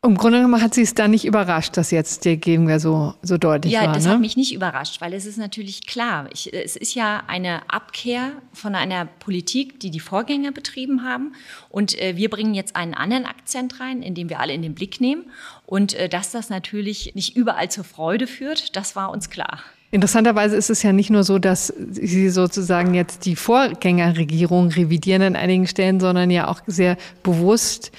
Im 0.04 0.18
Grunde 0.18 0.38
genommen 0.38 0.60
hat 0.60 0.74
sie 0.74 0.82
es 0.82 0.92
da 0.92 1.08
nicht 1.08 1.24
überrascht, 1.24 1.78
dass 1.78 1.90
jetzt 1.90 2.26
der 2.26 2.36
Gegenwehr 2.36 2.78
so, 2.78 3.14
so 3.22 3.38
deutlich 3.38 3.72
ja, 3.72 3.80
war. 3.80 3.86
Ja, 3.86 3.92
das 3.94 4.04
ne? 4.04 4.10
hat 4.10 4.20
mich 4.20 4.36
nicht 4.36 4.54
überrascht, 4.54 5.00
weil 5.00 5.14
es 5.14 5.24
ist 5.24 5.38
natürlich 5.38 5.86
klar, 5.86 6.28
ich, 6.30 6.52
es 6.52 6.76
ist 6.76 6.94
ja 6.94 7.22
eine 7.26 7.62
Abkehr 7.70 8.32
von 8.52 8.74
einer 8.74 9.06
Politik, 9.06 9.80
die 9.80 9.90
die 9.90 10.00
Vorgänger 10.00 10.52
betrieben 10.52 11.04
haben. 11.04 11.32
Und 11.70 11.98
äh, 11.98 12.16
wir 12.16 12.28
bringen 12.28 12.52
jetzt 12.52 12.76
einen 12.76 12.92
anderen 12.92 13.24
Akzent 13.24 13.80
rein, 13.80 14.02
indem 14.02 14.28
wir 14.28 14.40
alle 14.40 14.52
in 14.52 14.60
den 14.60 14.74
Blick 14.74 15.00
nehmen. 15.00 15.24
Und 15.64 15.94
äh, 15.94 16.10
dass 16.10 16.30
das 16.30 16.50
natürlich 16.50 17.14
nicht 17.14 17.34
überall 17.34 17.70
zur 17.70 17.84
Freude 17.84 18.26
führt, 18.26 18.76
das 18.76 18.96
war 18.96 19.10
uns 19.10 19.30
klar. 19.30 19.60
Interessanterweise 19.90 20.56
ist 20.56 20.70
es 20.70 20.82
ja 20.82 20.92
nicht 20.92 21.10
nur 21.10 21.22
so, 21.22 21.38
dass 21.38 21.68
Sie 21.68 22.28
sozusagen 22.28 22.94
jetzt 22.94 23.26
die 23.26 23.36
Vorgängerregierung 23.36 24.70
revidieren 24.70 25.22
an 25.22 25.36
einigen 25.36 25.68
Stellen, 25.68 26.00
sondern 26.00 26.30
ja 26.30 26.48
auch 26.48 26.60
sehr 26.66 26.96
bewusst 27.22 27.92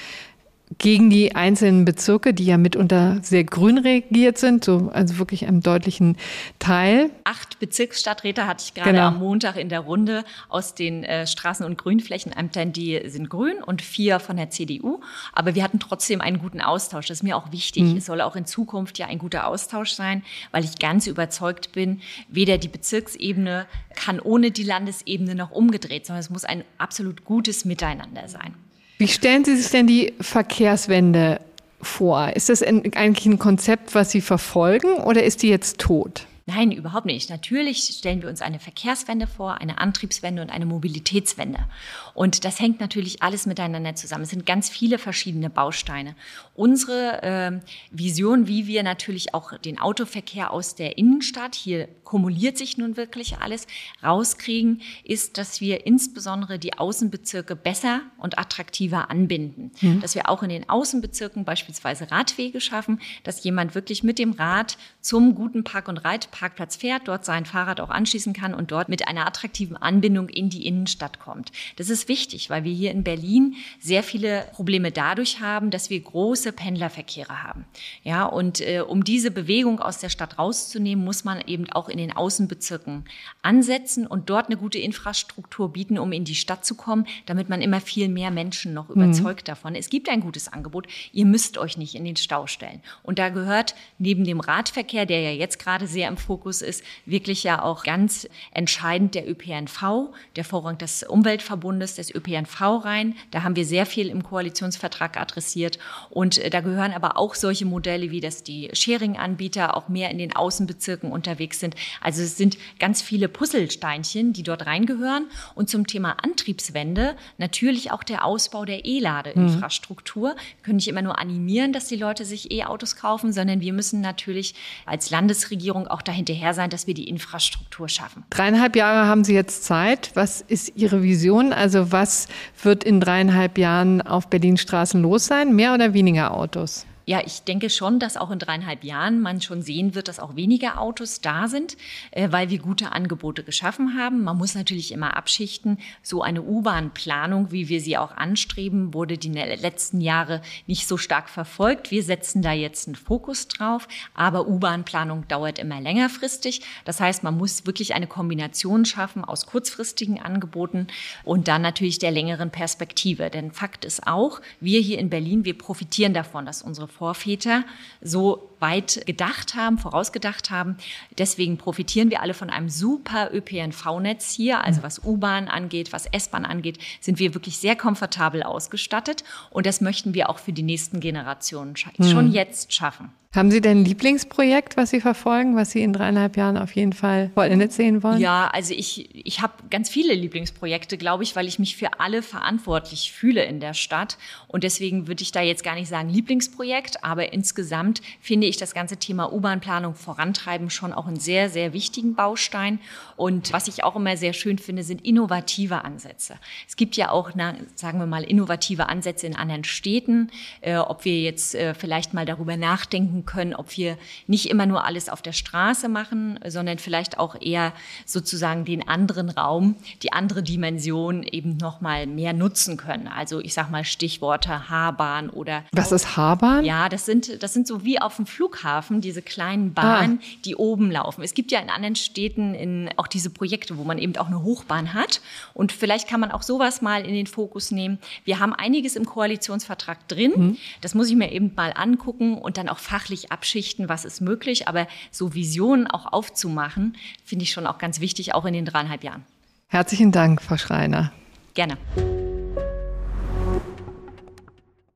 gegen 0.78 1.10
die 1.10 1.36
einzelnen 1.36 1.86
Bezirke, 1.86 2.34
die 2.34 2.46
ja 2.46 2.58
mitunter 2.58 3.20
sehr 3.22 3.44
grün 3.44 3.78
regiert 3.78 4.38
sind, 4.38 4.64
so, 4.64 4.90
also 4.94 5.18
wirklich 5.18 5.48
einem 5.48 5.62
deutlichen 5.62 6.18
Teil. 6.60 7.10
Acht 7.24 7.60
Bezirksstadträte 7.60 8.48
hatte 8.48 8.64
ich 8.66 8.74
gerade 8.74 8.92
genau. 8.92 9.08
am 9.08 9.20
Montag 9.20 9.58
in 9.58 9.70
der 9.70 9.82
Runde 9.82 10.24
aus 10.50 10.76
den 10.76 11.04
äh, 11.04 11.26
Straßen- 11.26 11.66
und 11.66 11.78
Grünflächenämtern, 11.78 12.74
die 12.74 13.02
sind 13.06 13.30
grün 13.30 13.64
und 13.64 13.82
vier 13.82 14.20
von 14.20 14.38
der 14.38 14.50
CDU. 14.50 15.00
Aber 15.34 15.56
wir 15.56 15.64
hatten 15.64 15.80
trotzdem 15.80 16.22
einen 16.22 16.40
guten 16.40 16.62
Austausch. 16.62 17.08
Das 17.08 17.20
ist 17.20 17.24
mir 17.24 17.38
auch 17.38 17.52
wichtig. 17.52 17.84
Mhm. 17.84 17.98
Es 17.98 18.06
soll 18.06 18.22
auch 18.22 18.36
in 18.36 18.46
Zukunft 18.46 19.00
ja 19.00 19.08
ein 19.08 19.20
guter 19.20 19.48
Austausch 19.48 19.92
sein, 19.92 20.24
weil 20.52 20.64
ich 20.64 20.78
ganz 20.80 21.08
überzeugt 21.08 21.72
bin, 21.72 22.02
weder 22.28 22.58
die 22.58 22.68
Bezirksebene 22.68 23.66
kann 23.96 24.20
ohne 24.20 24.52
die 24.52 24.64
Landesebene 24.64 25.36
noch 25.36 25.52
umgedreht, 25.52 26.06
sondern 26.06 26.20
es 26.20 26.30
muss 26.30 26.46
ein 26.46 26.64
absolut 26.78 27.24
gutes 27.24 27.66
Miteinander 27.66 28.28
sein. 28.28 28.54
Wie 28.98 29.08
stellen 29.08 29.44
Sie 29.44 29.58
sich 29.58 29.72
denn 29.72 29.88
die 29.88 30.14
Verkehrswende 30.22 31.42
vor? 31.82 32.36
Ist 32.36 32.50
das 32.50 32.64
eigentlich 32.64 33.26
ein 33.26 33.40
Konzept, 33.40 33.94
was 33.94 34.12
Sie 34.12 34.22
verfolgen 34.22 34.96
oder 35.04 35.24
ist 35.24 35.44
die 35.44 35.50
jetzt 35.50 35.80
tot? 35.80 36.28
Nein, 36.48 36.72
überhaupt 36.72 37.08
nicht. 37.08 37.32
Natürlich 37.32 37.80
stellen 37.98 38.22
wir 38.22 38.30
uns 38.30 38.44
eine 38.44 38.60
Verkehrswende 38.60 39.26
vor, 39.26 39.62
eine 39.62 39.80
Antriebswende 39.80 40.44
und 40.44 40.52
eine 40.52 40.68
Mobilitätswende. 40.68 41.66
Und 42.14 42.46
das 42.46 42.60
hängt 42.60 42.80
natürlich 42.80 43.24
alles 43.24 43.48
miteinander 43.48 43.96
zusammen. 43.96 44.26
Es 44.26 44.30
sind 44.30 44.46
ganz 44.46 44.70
viele 44.70 45.00
verschiedene 45.00 45.50
Bausteine. 45.50 46.16
Unsere 46.54 47.24
äh, 47.24 47.60
Vision, 47.90 48.48
wie 48.48 48.68
wir 48.68 48.84
natürlich 48.84 49.34
auch 49.34 49.58
den 49.58 49.80
Autoverkehr 49.80 50.52
aus 50.52 50.76
der 50.76 51.00
Innenstadt, 51.00 51.56
hier 51.56 51.88
kumuliert 52.04 52.60
sich 52.60 52.78
nun 52.78 52.96
wirklich 52.96 53.40
alles, 53.40 53.66
rauskriegen, 54.04 54.84
ist, 55.04 55.40
dass 55.40 55.62
wir 55.62 55.88
insbesondere 55.88 56.60
die 56.60 56.78
Außenbezirke 56.78 57.56
besser 57.56 58.02
und 58.20 58.38
attraktiver 58.38 59.10
anbinden. 59.10 59.72
Mhm. 59.82 60.00
Dass 60.02 60.14
wir 60.14 60.30
auch 60.30 60.44
in 60.44 60.50
den 60.50 60.70
Außenbezirken 60.70 61.44
beispielsweise 61.44 62.12
Radwege 62.12 62.62
schaffen, 62.62 63.02
dass 63.24 63.44
jemand 63.44 63.74
wirklich 63.74 64.04
mit 64.04 64.20
dem 64.20 64.34
Rad 64.34 64.78
zum 65.02 65.34
guten 65.34 65.64
Park- 65.64 65.88
und 65.88 65.98
Reit 65.98 66.30
Parkplatz 66.36 66.76
fährt, 66.76 67.08
dort 67.08 67.24
sein 67.24 67.46
Fahrrad 67.46 67.80
auch 67.80 67.90
anschließen 67.90 68.34
kann 68.34 68.54
und 68.54 68.72
dort 68.72 68.90
mit 68.90 69.08
einer 69.08 69.26
attraktiven 69.26 69.78
Anbindung 69.78 70.28
in 70.28 70.50
die 70.50 70.68
Innenstadt 70.68 71.20
kommt. 71.20 71.54
Das 71.78 71.90
ist 71.90 72.10
wichtig, 72.10 72.50
weil 72.50 72.66
wir 72.66 72.74
hier 72.74 72.92
in 72.92 73.06
Berlin 73.06 73.56
sehr 73.80 74.04
viele 74.04 74.46
Probleme 74.52 74.92
dadurch 74.92 75.40
haben, 75.40 75.72
dass 75.72 75.90
wir 75.90 76.00
große 76.02 76.52
Pendlerverkehre 76.52 77.44
haben. 77.44 77.66
Ja, 78.04 78.26
und 78.26 78.60
äh, 78.60 78.82
um 78.82 79.06
diese 79.06 79.32
Bewegung 79.32 79.80
aus 79.80 80.00
der 80.00 80.10
Stadt 80.10 80.38
rauszunehmen, 80.38 81.06
muss 81.06 81.24
man 81.24 81.40
eben 81.48 81.70
auch 81.72 81.88
in 81.88 81.98
den 81.98 82.12
Außenbezirken 82.12 83.06
ansetzen 83.42 84.06
und 84.06 84.30
dort 84.30 84.48
eine 84.48 84.58
gute 84.58 84.80
Infrastruktur 84.80 85.72
bieten, 85.72 85.98
um 85.98 86.12
in 86.12 86.26
die 86.26 86.36
Stadt 86.36 86.66
zu 86.66 86.76
kommen, 86.76 87.08
damit 87.26 87.48
man 87.48 87.62
immer 87.62 87.80
viel 87.80 88.10
mehr 88.10 88.32
Menschen 88.32 88.74
noch 88.74 88.90
mhm. 88.90 89.04
überzeugt 89.04 89.44
mhm. 89.44 89.52
davon. 89.52 89.76
Es 89.76 89.90
gibt 89.90 90.10
ein 90.10 90.20
gutes 90.20 90.52
Angebot. 90.52 90.88
Ihr 91.14 91.26
müsst 91.26 91.58
euch 91.58 91.78
nicht 91.78 91.96
in 91.96 92.04
den 92.04 92.18
Stau 92.18 92.46
stellen. 92.46 92.82
Und 93.04 93.20
da 93.20 93.30
gehört 93.30 93.74
neben 94.00 94.26
dem 94.26 94.42
Radverkehr, 94.42 95.06
der 95.06 95.22
ja 95.22 95.32
jetzt 95.32 95.60
gerade 95.60 95.88
sehr 95.88 96.10
im 96.10 96.18
Fokus 96.26 96.62
ist 96.62 96.84
wirklich 97.06 97.44
ja 97.44 97.62
auch 97.62 97.84
ganz 97.84 98.28
entscheidend 98.52 99.16
der 99.16 99.30
ÖPNV, 99.30 100.10
der 100.36 100.44
Vorrang 100.44 100.78
des 100.78 101.04
Umweltverbundes, 101.04 101.96
des 101.96 102.14
ÖPNV 102.14 102.84
rein. 102.84 103.16
Da 103.32 103.44
haben 103.44 103.56
wir 103.56 103.66
sehr 103.66 103.86
viel 103.86 104.10
im 104.10 104.24
Koalitionsvertrag 104.24 105.18
adressiert. 105.18 105.78
Und 106.10 106.38
äh, 106.40 106.50
da 106.50 106.62
gehören 106.62 106.92
aber 106.92 107.18
auch 107.18 107.36
solche 107.36 107.66
Modelle, 107.66 108.12
wie 108.12 108.22
dass 108.22 108.44
die 108.44 108.70
Sharing-Anbieter 108.74 109.78
auch 109.78 109.88
mehr 109.88 110.10
in 110.10 110.18
den 110.18 110.36
Außenbezirken 110.36 111.12
unterwegs 111.12 111.60
sind. 111.60 111.76
Also 112.02 112.24
es 112.24 112.38
sind 112.38 112.58
ganz 112.80 113.02
viele 113.02 113.30
Puzzlesteinchen, 113.30 114.34
die 114.34 114.44
dort 114.44 114.66
reingehören. 114.66 115.28
Und 115.54 115.70
zum 115.70 115.86
Thema 115.88 116.18
Antriebswende 116.24 117.16
natürlich 117.38 117.92
auch 117.92 118.04
der 118.04 118.26
Ausbau 118.26 118.66
der 118.66 118.86
E-Ladeinfrastruktur. 118.86 120.30
Mhm. 120.30 120.38
Wir 120.38 120.64
können 120.64 120.76
nicht 120.78 120.88
immer 120.88 121.02
nur 121.02 121.20
animieren, 121.20 121.74
dass 121.74 121.88
die 121.88 121.96
Leute 121.96 122.26
sich 122.26 122.52
E-Autos 122.52 122.96
kaufen, 122.96 123.32
sondern 123.32 123.62
wir 123.62 123.74
müssen 123.74 124.02
natürlich 124.02 124.56
als 124.86 125.10
Landesregierung 125.12 125.88
auch 125.88 126.02
da 126.02 126.15
hinterher 126.16 126.54
sein, 126.54 126.70
dass 126.70 126.88
wir 126.88 126.94
die 126.94 127.08
Infrastruktur 127.08 127.90
schaffen. 127.90 128.24
Dreieinhalb 128.30 128.76
Jahre 128.76 129.08
haben 129.08 129.24
Sie 129.24 129.34
jetzt 129.34 129.64
Zeit. 129.64 130.12
Was 130.16 130.42
ist 130.42 130.74
Ihre 130.76 131.04
Vision? 131.04 131.54
Also 131.54 131.92
was 131.92 132.28
wird 132.64 132.84
in 132.84 133.00
dreieinhalb 133.00 133.58
Jahren 133.58 134.02
auf 134.02 134.30
Berlin 134.30 134.58
Straßen 134.58 135.02
los 135.02 135.26
sein? 135.26 135.56
Mehr 135.56 135.74
oder 135.74 135.94
weniger 135.94 136.32
Autos? 136.32 136.86
Ja, 137.08 137.22
ich 137.24 137.44
denke 137.44 137.70
schon, 137.70 138.00
dass 138.00 138.18
auch 138.18 138.32
in 138.32 138.40
dreieinhalb 138.40 138.84
Jahren 138.84 139.22
man 139.22 139.40
schon 139.40 139.62
sehen 139.62 139.94
wird, 139.94 140.08
dass 140.08 140.20
auch 140.20 140.36
weniger 140.36 140.82
Autos 140.82 141.22
da 141.22 141.48
sind, 141.48 141.78
äh, 142.10 142.32
weil 142.32 142.50
wir 142.50 142.58
gute 142.58 142.94
Angebote 142.94 143.44
geschaffen 143.44 143.96
haben. 143.96 144.24
Man 144.24 144.38
muss 144.38 144.56
natürlich 144.56 144.92
immer 144.92 145.16
abschichten. 145.16 145.78
So 146.02 146.24
eine 146.24 146.42
U-Bahn-Planung, 146.42 147.52
wie 147.52 147.70
wir 147.70 147.80
sie 147.80 147.98
auch 147.98 148.12
anstreben, 148.12 148.96
wurde 148.96 149.20
die 149.20 149.30
letzten 149.30 150.02
Jahre 150.02 150.42
nicht 150.66 150.88
so 150.88 150.98
stark 150.98 151.30
verfolgt. 151.30 151.92
Wir 151.92 152.02
setzen 152.02 152.42
da 152.42 152.54
jetzt 152.54 152.88
einen 152.88 152.96
Fokus 152.96 153.48
drauf, 153.50 153.88
aber 154.16 154.48
U-Bahn-Planung 154.48 155.28
dauert 155.28 155.60
immer 155.60 155.80
längerfristig. 155.80 156.62
Das 156.86 157.00
heißt, 157.00 157.24
man 157.24 157.38
muss 157.38 157.68
wirklich 157.68 157.94
eine 157.94 158.08
Kombination 158.08 158.84
schaffen 158.84 159.24
aus 159.24 159.46
kurzfristigen 159.46 160.20
Angeboten 160.20 160.88
und 161.24 161.48
dann 161.48 161.62
natürlich 161.62 162.00
der 162.00 162.12
längeren 162.12 162.50
Perspektive. 162.50 163.30
Denn 163.30 163.52
Fakt 163.52 163.86
ist 163.86 164.08
auch, 164.08 164.42
wir 164.60 164.80
hier 164.80 164.98
in 164.98 165.12
Berlin, 165.12 165.46
wir 165.46 165.56
profitieren 165.56 166.16
davon, 166.16 166.48
dass 166.48 166.64
unsere 166.64 166.95
Vorväter 166.98 167.64
so 168.02 168.50
weit 168.60 169.06
gedacht 169.06 169.56
haben, 169.56 169.78
vorausgedacht 169.78 170.50
haben. 170.50 170.78
Deswegen 171.18 171.58
profitieren 171.58 172.10
wir 172.10 172.22
alle 172.22 172.34
von 172.34 172.50
einem 172.50 172.70
super 172.70 173.30
ÖPNV-Netz 173.34 174.32
hier. 174.32 174.64
Also 174.64 174.82
was 174.84 175.04
U-Bahn 175.04 175.48
angeht, 175.48 175.92
was 175.92 176.06
S-Bahn 176.06 176.46
angeht, 176.46 176.80
sind 177.02 177.20
wir 177.20 177.34
wirklich 177.34 177.58
sehr 177.58 177.76
komfortabel 177.76 178.44
ausgestattet. 178.44 179.24
Und 179.50 179.66
das 179.66 179.82
möchten 179.82 180.14
wir 180.14 180.30
auch 180.30 180.40
für 180.40 180.54
die 180.54 180.64
nächsten 180.64 181.00
Generationen 181.00 181.76
schon 181.76 181.94
hm. 181.98 182.32
jetzt 182.32 182.74
schaffen. 182.74 183.12
Haben 183.36 183.52
Sie 183.52 183.60
denn 183.60 183.82
ein 183.82 183.86
Lieblingsprojekt, 183.86 184.78
was 184.78 184.92
Sie 184.92 185.02
verfolgen, 185.02 185.58
was 185.58 185.72
Sie 185.72 185.82
in 185.82 185.92
dreieinhalb 185.92 186.38
Jahren 186.38 186.58
auf 186.58 186.74
jeden 186.74 186.94
Fall 186.94 187.32
vollendet 187.34 187.74
sehen 187.74 188.02
wollen? 188.02 188.22
Ja, 188.22 188.48
also 188.48 188.74
ich, 188.74 189.14
ich 189.14 189.42
habe 189.42 189.54
ganz 189.70 189.90
viele 189.90 190.14
Lieblingsprojekte, 190.14 190.98
glaube 190.98 191.24
ich, 191.24 191.36
weil 191.36 191.46
ich 191.46 191.60
mich 191.60 191.76
für 191.76 192.00
alle 192.00 192.22
verantwortlich 192.22 193.12
fühle 193.12 193.44
in 193.44 193.60
der 193.60 193.74
Stadt. 193.74 194.18
Und 194.48 194.64
deswegen 194.64 195.08
würde 195.08 195.22
ich 195.22 195.34
da 195.34 195.42
jetzt 195.42 195.66
gar 195.66 195.76
nicht 195.76 195.90
sagen 195.90 196.10
Lieblingsprojekt, 196.10 196.85
aber 197.04 197.34
insgesamt 197.34 198.02
finde 198.22 198.48
ich 198.48 198.58
das 198.58 198.74
ganze 198.74 198.98
Thema 198.98 199.32
U-Bahn-Planung 199.32 199.96
vorantreiben 199.96 200.70
schon 200.70 200.94
auch 200.94 201.08
einen 201.08 201.20
sehr, 201.20 201.50
sehr 201.50 201.74
wichtigen 201.74 202.16
Baustein. 202.16 202.80
Und 203.16 203.54
was 203.54 203.68
ich 203.68 203.84
auch 203.84 203.96
immer 203.96 204.18
sehr 204.18 204.34
schön 204.34 204.58
finde, 204.58 204.84
sind 204.84 205.06
innovative 205.06 205.84
Ansätze. 205.84 206.36
Es 206.68 206.76
gibt 206.76 206.96
ja 206.96 207.10
auch, 207.10 207.32
na, 207.36 207.56
sagen 207.76 208.00
wir 208.00 208.06
mal, 208.06 208.24
innovative 208.24 208.90
Ansätze 208.90 209.28
in 209.28 209.36
anderen 209.36 209.64
Städten. 209.64 210.30
Äh, 210.62 210.78
ob 210.78 211.06
wir 211.06 211.20
jetzt 211.22 211.56
äh, 211.56 211.74
vielleicht 211.74 212.14
mal 212.14 212.26
darüber 212.26 212.58
nachdenken 212.58 213.26
können, 213.26 213.54
ob 213.56 213.76
wir 213.78 213.98
nicht 214.28 214.50
immer 214.50 214.66
nur 214.66 214.86
alles 214.86 215.10
auf 215.10 215.22
der 215.22 215.34
Straße 215.34 215.90
machen, 215.90 216.40
sondern 216.48 216.78
vielleicht 216.78 217.18
auch 217.18 217.36
eher 217.40 217.74
sozusagen 218.06 218.66
den 218.66 218.88
anderen 218.88 219.30
Raum, 219.30 219.76
die 220.04 220.14
andere 220.14 220.44
Dimension 220.44 221.24
eben 221.24 221.58
noch 221.58 221.82
mal 221.82 222.08
mehr 222.08 222.34
nutzen 222.34 222.78
können. 222.78 223.08
Also 223.08 223.40
ich 223.40 223.54
sag 223.54 223.70
mal 223.72 223.84
Stichworte 223.84 224.70
Haarbahn 224.70 225.30
oder 225.30 225.64
Was 225.72 225.92
ist 225.92 226.18
Haarbahn? 226.18 226.66
Ja, 226.66 226.75
das 226.90 227.06
sind 227.06 227.42
das 227.44 227.54
sind 227.54 227.68
so 227.68 227.84
wie 227.84 228.02
auf 228.02 228.18
dem 228.18 228.26
Flughafen 228.26 229.02
diese 229.02 229.22
kleinen 229.22 229.74
Bahnen, 229.74 230.20
ah. 230.22 230.26
die 230.46 230.56
oben 230.56 230.92
laufen. 230.92 231.24
Es 231.24 231.34
gibt 231.34 231.52
ja 231.52 231.60
in 231.60 231.70
anderen 231.70 231.96
Städten 231.96 232.54
in, 232.54 232.90
auch 232.98 233.08
diese 233.08 233.30
Projekte, 233.30 233.78
wo 233.78 233.84
man 233.84 233.98
eben 233.98 234.16
auch 234.18 234.28
eine 234.28 234.44
Hochbahn 234.44 234.94
hat 234.94 235.22
und 235.54 235.72
vielleicht 235.72 236.08
kann 236.08 236.20
man 236.20 236.32
auch 236.32 236.42
sowas 236.42 236.82
mal 236.82 237.06
in 237.06 237.14
den 237.14 237.28
Fokus 237.28 237.72
nehmen. 237.72 238.00
Wir 238.24 238.40
haben 238.40 238.54
einiges 238.54 238.96
im 238.96 239.06
Koalitionsvertrag 239.06 240.08
drin. 240.08 240.34
Mhm. 240.36 240.58
Das 240.82 240.96
muss 240.96 241.10
ich 241.10 241.16
mir 241.16 241.32
eben 241.32 241.52
mal 241.56 241.74
angucken 241.76 242.38
und 242.38 242.58
dann 242.58 242.70
auch 242.70 242.80
fachlich 242.80 243.32
abschichten, 243.32 243.90
was 243.90 244.06
ist 244.06 244.22
möglich, 244.22 244.68
aber 244.68 244.88
so 245.12 245.34
Visionen 245.34 245.88
auch 245.88 246.12
aufzumachen, 246.12 246.98
finde 247.24 247.44
ich 247.44 247.52
schon 247.52 247.68
auch 247.68 247.78
ganz 247.78 248.00
wichtig, 248.00 248.34
auch 248.34 248.46
in 248.46 248.54
den 248.54 248.66
dreieinhalb 248.66 249.04
Jahren. 249.04 249.24
Herzlichen 249.68 250.12
Dank, 250.12 250.42
Frau 250.42 250.58
Schreiner. 250.58 251.12
Gerne. 251.54 251.78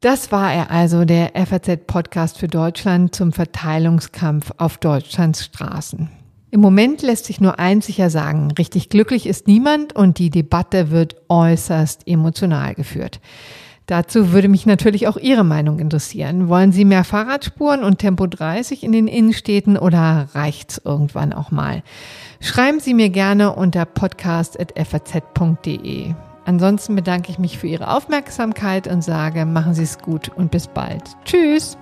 Das 0.02 0.32
war 0.32 0.54
er 0.54 0.72
also, 0.72 1.04
der 1.04 1.34
FAZ-Podcast 1.36 2.38
für 2.38 2.48
Deutschland 2.48 3.14
zum 3.14 3.34
Verteilungskampf 3.34 4.54
auf 4.58 4.78
Deutschlands 4.78 5.44
Straßen. 5.44 6.08
Im 6.52 6.62
Moment 6.62 7.02
lässt 7.02 7.26
sich 7.26 7.42
nur 7.42 7.60
eins 7.60 7.88
sicher 7.88 8.10
sagen, 8.10 8.50
richtig 8.58 8.88
glücklich 8.88 9.28
ist 9.28 9.48
niemand 9.48 9.94
und 9.94 10.18
die 10.18 10.30
Debatte 10.30 10.90
wird 10.90 11.18
äußerst 11.28 12.08
emotional 12.08 12.76
geführt. 12.76 13.20
Dazu 13.88 14.32
würde 14.32 14.48
mich 14.48 14.66
natürlich 14.66 15.10
auch 15.10 15.18
Ihre 15.18 15.44
Meinung 15.44 15.80
interessieren. 15.80 16.48
Wollen 16.48 16.72
Sie 16.72 16.86
mehr 16.86 17.04
Fahrradspuren 17.04 17.84
und 17.84 18.00
Tempo 18.00 18.26
30 18.26 18.84
in 18.84 18.94
den 18.94 19.08
Innenstädten 19.08 19.78
oder 19.78 20.30
reicht's 20.34 20.80
irgendwann 20.82 21.34
auch 21.34 21.52
mal? 21.52 21.84
Schreiben 22.40 22.80
Sie 22.80 22.94
mir 22.94 23.10
gerne 23.10 23.54
unter 23.54 23.84
podcast.faz.de. 23.84 26.14
Ansonsten 26.50 26.96
bedanke 26.96 27.30
ich 27.30 27.38
mich 27.38 27.60
für 27.60 27.68
Ihre 27.68 27.94
Aufmerksamkeit 27.94 28.88
und 28.88 29.04
sage, 29.04 29.46
machen 29.46 29.76
Sie 29.76 29.84
es 29.84 30.00
gut 30.00 30.30
und 30.30 30.50
bis 30.50 30.66
bald. 30.66 31.04
Tschüss! 31.24 31.78